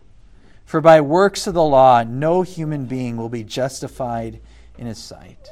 For 0.66 0.80
by 0.80 1.00
works 1.00 1.46
of 1.46 1.54
the 1.54 1.62
law, 1.62 2.02
no 2.02 2.42
human 2.42 2.86
being 2.86 3.16
will 3.16 3.28
be 3.28 3.44
justified 3.44 4.40
in 4.76 4.88
his 4.88 4.98
sight, 4.98 5.48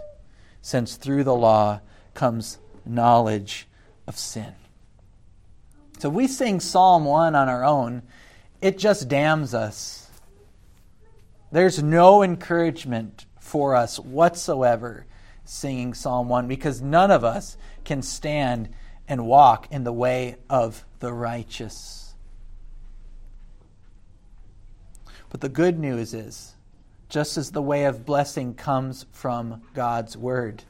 since 0.60 0.96
through 0.96 1.22
the 1.22 1.34
law 1.34 1.80
comes 2.14 2.58
knowledge 2.84 3.68
of 4.08 4.18
sin. 4.18 4.54
So 6.00 6.08
we 6.10 6.26
sing 6.26 6.58
Psalm 6.58 7.04
1 7.04 7.36
on 7.36 7.48
our 7.48 7.64
own, 7.64 8.02
it 8.60 8.76
just 8.76 9.08
damns 9.08 9.54
us. 9.54 10.10
There's 11.52 11.80
no 11.80 12.24
encouragement 12.24 13.26
for 13.38 13.76
us 13.76 14.00
whatsoever 14.00 15.06
singing 15.44 15.94
Psalm 15.94 16.28
1 16.28 16.48
because 16.48 16.82
none 16.82 17.12
of 17.12 17.22
us 17.22 17.56
can 17.84 18.02
stand 18.02 18.68
and 19.06 19.26
walk 19.26 19.68
in 19.70 19.84
the 19.84 19.92
way 19.92 20.36
of 20.50 20.84
the 20.98 21.12
righteous. 21.12 22.03
But 25.34 25.40
the 25.40 25.48
good 25.48 25.80
news 25.80 26.14
is 26.14 26.54
just 27.08 27.36
as 27.36 27.50
the 27.50 27.60
way 27.60 27.86
of 27.86 28.06
blessing 28.06 28.54
comes 28.54 29.04
from 29.10 29.62
God's 29.74 30.16
word, 30.16 30.62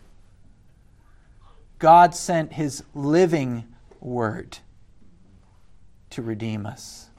God 1.79 2.14
sent 2.14 2.55
his 2.55 2.83
living 2.94 3.64
word 4.00 4.57
to 6.09 6.22
redeem 6.22 6.64
us. 6.64 7.11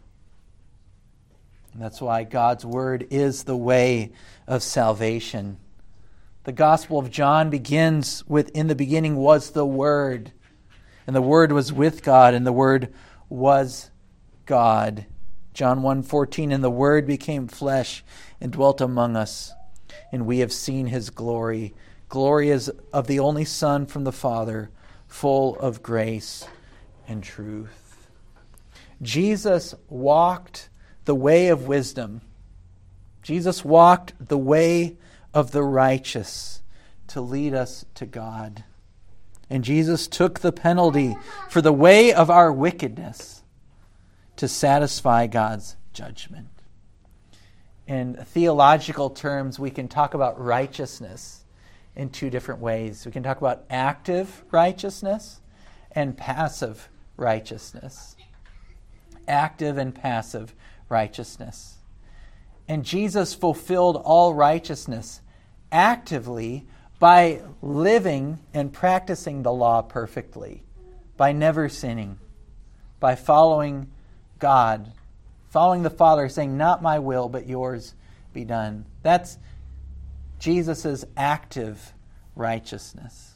And 1.72 1.84
that's 1.84 2.02
why 2.02 2.24
God's 2.24 2.66
word 2.66 3.06
is 3.12 3.44
the 3.44 3.56
way 3.56 4.12
of 4.48 4.64
salvation. 4.64 5.58
The 6.46 6.52
Gospel 6.52 6.98
of 6.98 7.12
John 7.12 7.52
begins 7.52 8.28
with 8.28 8.50
In 8.56 8.66
the 8.66 8.74
beginning 8.74 9.18
was 9.18 9.52
the 9.52 9.68
Word, 9.68 10.32
and 11.06 11.16
the 11.16 11.22
Word 11.22 11.52
was 11.52 11.72
with 11.72 12.02
God, 12.02 12.34
and 12.34 12.44
the 12.48 12.52
Word 12.52 12.92
was 13.30 13.92
God. 14.48 15.06
John 15.56 15.82
1:14 15.82 16.52
and 16.52 16.62
the 16.62 16.70
word 16.70 17.08
became 17.08 17.48
flesh 17.48 18.04
and 18.42 18.52
dwelt 18.52 18.82
among 18.82 19.16
us 19.16 19.54
and 20.12 20.26
we 20.26 20.40
have 20.40 20.52
seen 20.52 20.88
his 20.88 21.10
glory. 21.10 21.74
Glory 22.10 22.50
is 22.50 22.70
of 22.92 23.08
the 23.08 23.20
only 23.20 23.46
son 23.46 23.86
from 23.86 24.04
the 24.04 24.12
father 24.12 24.70
full 25.08 25.58
of 25.60 25.82
grace 25.82 26.46
and 27.08 27.24
truth. 27.24 28.10
Jesus 29.02 29.74
walked 29.90 30.70
the 31.06 31.16
way 31.16 31.48
of 31.48 31.68
wisdom. 31.68 32.20
Jesus 33.22 33.64
walked 33.64 34.14
the 34.20 34.38
way 34.38 34.98
of 35.34 35.52
the 35.52 35.64
righteous 35.64 36.62
to 37.08 37.22
lead 37.22 37.54
us 37.54 37.86
to 37.96 38.06
God. 38.06 38.66
And 39.50 39.64
Jesus 39.64 40.08
took 40.08 40.40
the 40.42 40.52
penalty 40.52 41.16
for 41.50 41.62
the 41.62 41.74
way 41.74 42.14
of 42.14 42.30
our 42.30 42.52
wickedness 42.52 43.35
to 44.38 44.48
satisfy 44.48 45.28
God's 45.28 45.76
judgment. 45.94 46.50
In 47.88 48.16
theological 48.16 49.10
terms, 49.10 49.60
we 49.60 49.70
can 49.70 49.88
talk 49.88 50.14
about 50.14 50.44
righteousness 50.44 51.44
in 51.96 52.10
two 52.10 52.30
different 52.30 52.60
ways. 52.60 53.06
We 53.06 53.12
can 53.12 53.24
talk 53.24 53.38
about 53.38 53.64
active 53.70 54.44
righteousness 54.52 55.40
and 55.92 56.18
passive 56.18 56.90
righteousness. 57.16 58.16
Active 59.28 59.78
and 59.78 59.94
passive 59.94 60.54
righteousness. 60.90 61.78
And 62.68 62.84
Jesus 62.84 63.34
fulfilled 63.34 64.02
all 64.04 64.34
righteousness 64.34 65.22
actively 65.72 66.66
by 67.00 67.42
living 67.62 68.40
and 68.54 68.74
practicing 68.74 69.44
the 69.44 69.54
law 69.54 69.82
perfectly, 69.82 70.64
by 71.18 71.32
never 71.32 71.70
sinning, 71.70 72.18
by 73.00 73.16
following 73.16 73.92
God, 74.46 74.92
following 75.50 75.82
the 75.82 75.90
Father, 75.90 76.30
saying, 76.30 76.56
Not 76.56 76.84
my 76.84 77.00
will, 77.00 77.30
but 77.30 77.50
yours 77.50 77.96
be 78.32 78.46
done. 78.46 78.86
That's 79.02 79.40
Jesus' 80.38 81.04
active 81.18 81.94
righteousness. 82.36 83.34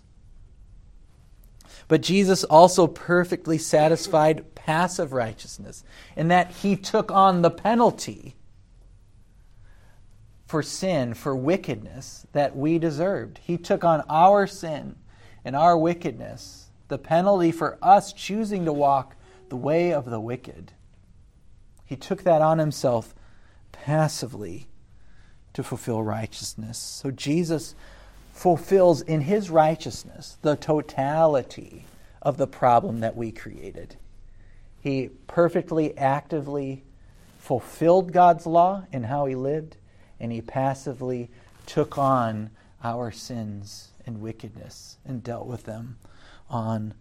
But 1.88 2.04
Jesus 2.04 2.44
also 2.44 2.86
perfectly 2.86 3.58
satisfied 3.58 4.54
passive 4.54 5.12
righteousness 5.12 5.84
in 6.16 6.28
that 6.28 6.52
he 6.52 6.76
took 6.76 7.12
on 7.12 7.42
the 7.42 7.50
penalty 7.50 8.36
for 10.46 10.62
sin, 10.62 11.16
for 11.16 11.36
wickedness 11.36 12.28
that 12.34 12.56
we 12.56 12.78
deserved. 12.78 13.40
He 13.44 13.58
took 13.58 13.84
on 13.84 14.04
our 14.08 14.46
sin 14.46 14.96
and 15.44 15.56
our 15.56 15.76
wickedness, 15.76 16.68
the 16.88 17.00
penalty 17.00 17.52
for 17.52 17.80
us 17.82 18.14
choosing 18.14 18.66
to 18.66 18.72
walk 18.72 19.16
the 19.50 19.58
way 19.58 19.92
of 19.92 20.06
the 20.06 20.20
wicked. 20.20 20.74
He 21.90 21.96
took 21.96 22.22
that 22.22 22.44
on 22.44 22.60
himself 22.60 23.16
passively 23.72 24.68
to 25.54 25.64
fulfill 25.64 26.04
righteousness. 26.04 26.78
So 26.78 27.10
Jesus 27.10 27.74
fulfills 28.32 29.02
in 29.02 29.22
his 29.22 29.50
righteousness 29.50 30.38
the 30.44 30.56
totality 30.56 31.88
of 32.22 32.38
the 32.38 32.46
problem 32.46 33.00
that 33.00 33.18
we 33.18 33.32
created. 33.32 33.96
He 34.80 35.10
perfectly, 35.26 35.98
actively 35.98 36.84
fulfilled 37.40 38.14
God's 38.14 38.46
law 38.46 38.84
in 38.92 39.06
how 39.06 39.26
he 39.26 39.34
lived, 39.34 39.78
and 40.20 40.32
he 40.32 40.42
passively 40.42 41.32
took 41.66 41.98
on 41.98 42.52
our 42.84 43.12
sins 43.12 43.94
and 44.06 44.22
wickedness 44.22 44.98
and 45.04 45.24
dealt 45.24 45.48
with 45.48 45.64
them 45.64 45.98
on 46.52 46.94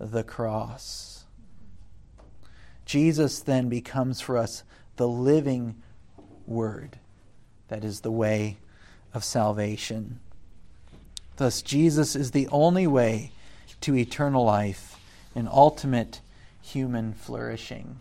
the 0.00 0.24
cross. 0.24 1.13
Jesus 2.84 3.40
then 3.40 3.68
becomes 3.68 4.20
for 4.20 4.36
us 4.36 4.62
the 4.96 5.08
living 5.08 5.76
Word 6.46 6.98
that 7.68 7.84
is 7.84 8.00
the 8.00 8.10
way 8.10 8.58
of 9.12 9.24
salvation. 9.24 10.20
Thus, 11.36 11.62
Jesus 11.62 12.14
is 12.14 12.30
the 12.30 12.48
only 12.48 12.86
way 12.86 13.32
to 13.80 13.96
eternal 13.96 14.44
life 14.44 14.96
and 15.34 15.48
ultimate 15.48 16.20
human 16.62 17.12
flourishing. 17.12 18.00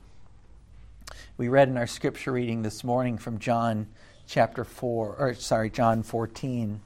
We 1.38 1.48
read 1.48 1.70
in 1.70 1.78
our 1.78 1.88
scripture 1.88 2.32
reading 2.32 2.62
this 2.62 2.84
morning 2.84 3.18
from 3.18 3.40
John 3.40 3.88
chapter 4.28 4.64
4, 4.64 5.16
or 5.18 5.34
sorry, 5.34 5.70
John 5.70 6.04
14, 6.04 6.80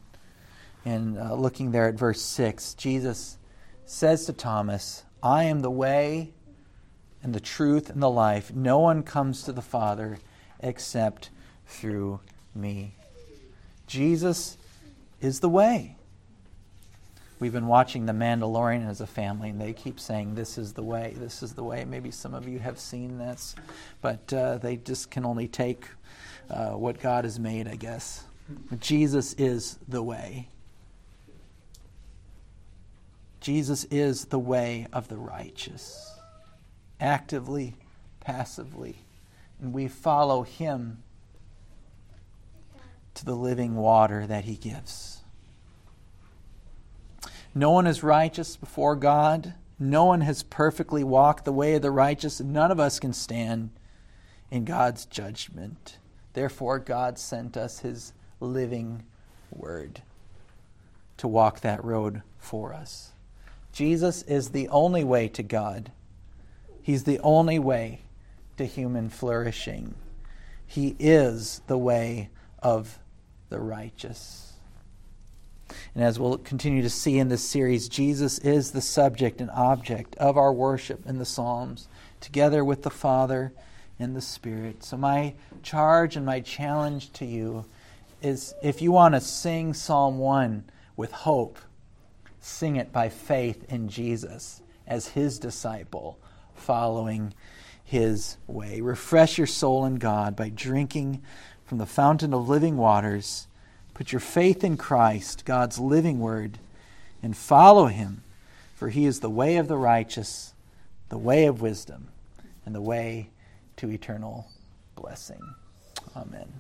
and 0.86 1.18
uh, 1.18 1.34
looking 1.36 1.72
there 1.72 1.88
at 1.88 1.96
verse 1.96 2.22
6, 2.22 2.74
Jesus 2.76 3.38
says 3.86 4.26
to 4.26 4.34
Thomas, 4.34 5.04
I 5.22 5.44
am 5.44 5.62
the 5.62 5.72
way 5.72 6.34
and 7.28 7.36
the 7.36 7.42
truth 7.42 7.90
and 7.90 8.02
the 8.02 8.10
life. 8.10 8.56
No 8.56 8.80
one 8.80 9.04
comes 9.04 9.44
to 9.44 9.52
the 9.52 9.62
Father 9.62 10.18
except 10.62 11.30
through 11.66 12.22
me. 12.56 12.94
Jesus 13.86 14.58
is 15.20 15.42
the 15.42 15.50
way. 15.50 15.98
We've 17.42 17.52
been 17.52 17.68
watching 17.68 18.06
The 18.06 18.14
Mandalorian 18.14 18.88
as 18.88 19.02
a 19.02 19.06
family, 19.06 19.50
and 19.50 19.60
they 19.60 19.74
keep 19.74 20.00
saying, 20.00 20.36
This 20.36 20.58
is 20.58 20.72
the 20.72 20.84
way, 20.84 21.16
this 21.18 21.44
is 21.44 21.54
the 21.54 21.66
way. 21.66 21.84
Maybe 21.84 22.12
some 22.12 22.34
of 22.34 22.48
you 22.48 22.60
have 22.60 22.80
seen 22.80 23.18
this, 23.18 23.56
but 24.02 24.32
uh, 24.34 24.58
they 24.60 24.78
just 24.78 25.12
can 25.12 25.26
only 25.26 25.50
take 25.50 25.86
uh, 26.50 26.72
what 26.72 26.98
God 27.02 27.26
has 27.26 27.42
made, 27.42 27.68
I 27.68 27.76
guess. 27.76 28.24
Jesus 28.80 29.34
is 29.34 29.80
the 29.86 30.02
way. 30.02 30.48
Jesus 33.42 33.84
is 33.92 34.26
the 34.26 34.40
way 34.40 34.88
of 34.94 35.10
the 35.10 35.18
righteous 35.18 36.17
actively, 37.00 37.76
passively. 38.20 38.98
And 39.62 39.74
we 39.74 39.88
follow 39.88 40.44
him 40.44 41.04
to 43.16 43.26
the 43.26 43.36
living 43.36 43.76
water 43.76 44.28
that 44.28 44.46
he 44.46 44.56
gives. 44.56 45.22
No 47.56 47.72
one 47.72 47.88
is 47.88 48.04
righteous 48.04 48.56
before 48.56 48.96
God. 48.96 49.56
No 49.80 50.06
one 50.06 50.22
has 50.22 50.44
perfectly 50.44 51.04
walked 51.04 51.46
the 51.46 51.52
way 51.52 51.76
of 51.76 51.82
the 51.82 51.92
righteous. 51.92 52.40
None 52.40 52.72
of 52.72 52.80
us 52.80 53.00
can 53.00 53.14
stand 53.14 53.72
in 54.52 54.66
God's 54.66 55.06
judgment. 55.06 55.98
Therefore, 56.34 56.78
God 56.78 57.18
sent 57.18 57.58
us 57.58 57.80
his 57.80 58.14
living 58.40 59.04
word 59.52 60.02
to 61.18 61.28
walk 61.28 61.62
that 61.62 61.84
road 61.84 62.22
for 62.38 62.74
us. 62.74 63.12
Jesus 63.72 64.22
is 64.24 64.50
the 64.50 64.70
only 64.70 65.04
way 65.04 65.28
to 65.30 65.44
God. 65.44 65.92
He's 66.88 67.04
the 67.04 67.20
only 67.20 67.60
way 67.60 68.00
to 68.56 68.64
human 68.64 69.10
flourishing. 69.10 69.94
He 70.66 70.96
is 71.00 71.60
the 71.68 71.78
way 71.78 72.30
of 72.64 72.98
the 73.50 73.60
righteous. 73.60 74.54
And 75.94 76.02
as 76.02 76.18
we'll 76.18 76.38
continue 76.38 76.82
to 76.84 76.90
see 76.90 77.20
in 77.20 77.28
this 77.28 77.44
series, 77.44 77.90
Jesus 77.90 78.40
is 78.40 78.72
the 78.72 78.80
subject 78.80 79.42
and 79.42 79.52
object 79.52 80.16
of 80.16 80.38
our 80.38 80.54
worship 80.54 81.06
in 81.06 81.18
the 81.18 81.26
Psalms, 81.26 81.90
together 82.22 82.64
with 82.64 82.84
the 82.84 82.90
Father 82.90 83.52
and 84.00 84.16
the 84.16 84.22
Spirit. 84.22 84.82
So, 84.82 84.96
my 84.96 85.34
charge 85.64 86.16
and 86.16 86.26
my 86.26 86.40
challenge 86.40 87.12
to 87.12 87.26
you 87.26 87.66
is 88.22 88.56
if 88.64 88.82
you 88.82 88.94
want 88.94 89.14
to 89.14 89.20
sing 89.20 89.74
Psalm 89.74 90.20
1 90.20 90.64
with 90.96 91.12
hope, 91.12 91.60
sing 92.40 92.78
it 92.78 92.94
by 92.94 93.10
faith 93.10 93.66
in 93.68 93.90
Jesus 93.90 94.62
as 94.88 95.10
his 95.10 95.38
disciple 95.38 96.18
following 96.58 97.34
his 97.84 98.38
way. 98.48 98.82
Refresh 98.82 99.38
your 99.38 99.48
soul 99.48 99.86
in 99.86 99.96
God 99.96 100.36
by 100.36 100.50
drinking 100.50 101.22
from 101.66 101.78
the 101.78 101.86
fountain 101.86 102.34
of 102.34 102.50
living 102.50 102.78
waters. 102.78 103.48
Put 103.94 104.12
your 104.12 104.20
faith 104.20 104.64
in 104.64 104.78
Christ, 104.78 105.46
God's 105.46 105.80
living 105.80 106.20
word, 106.20 106.60
and 107.24 107.36
follow 107.36 107.88
him, 107.88 108.24
for 108.76 108.90
he 108.90 109.06
is 109.06 109.22
the 109.22 109.30
way 109.30 109.58
of 109.58 109.68
the 109.68 109.78
righteous, 109.78 110.54
the 111.10 111.18
way 111.18 111.46
of 111.46 111.62
wisdom, 111.62 112.10
and 112.66 112.76
the 112.76 112.82
way 112.82 113.30
to 113.78 113.90
eternal 113.90 114.48
blessing. 114.96 115.42
Amen. 116.16 116.52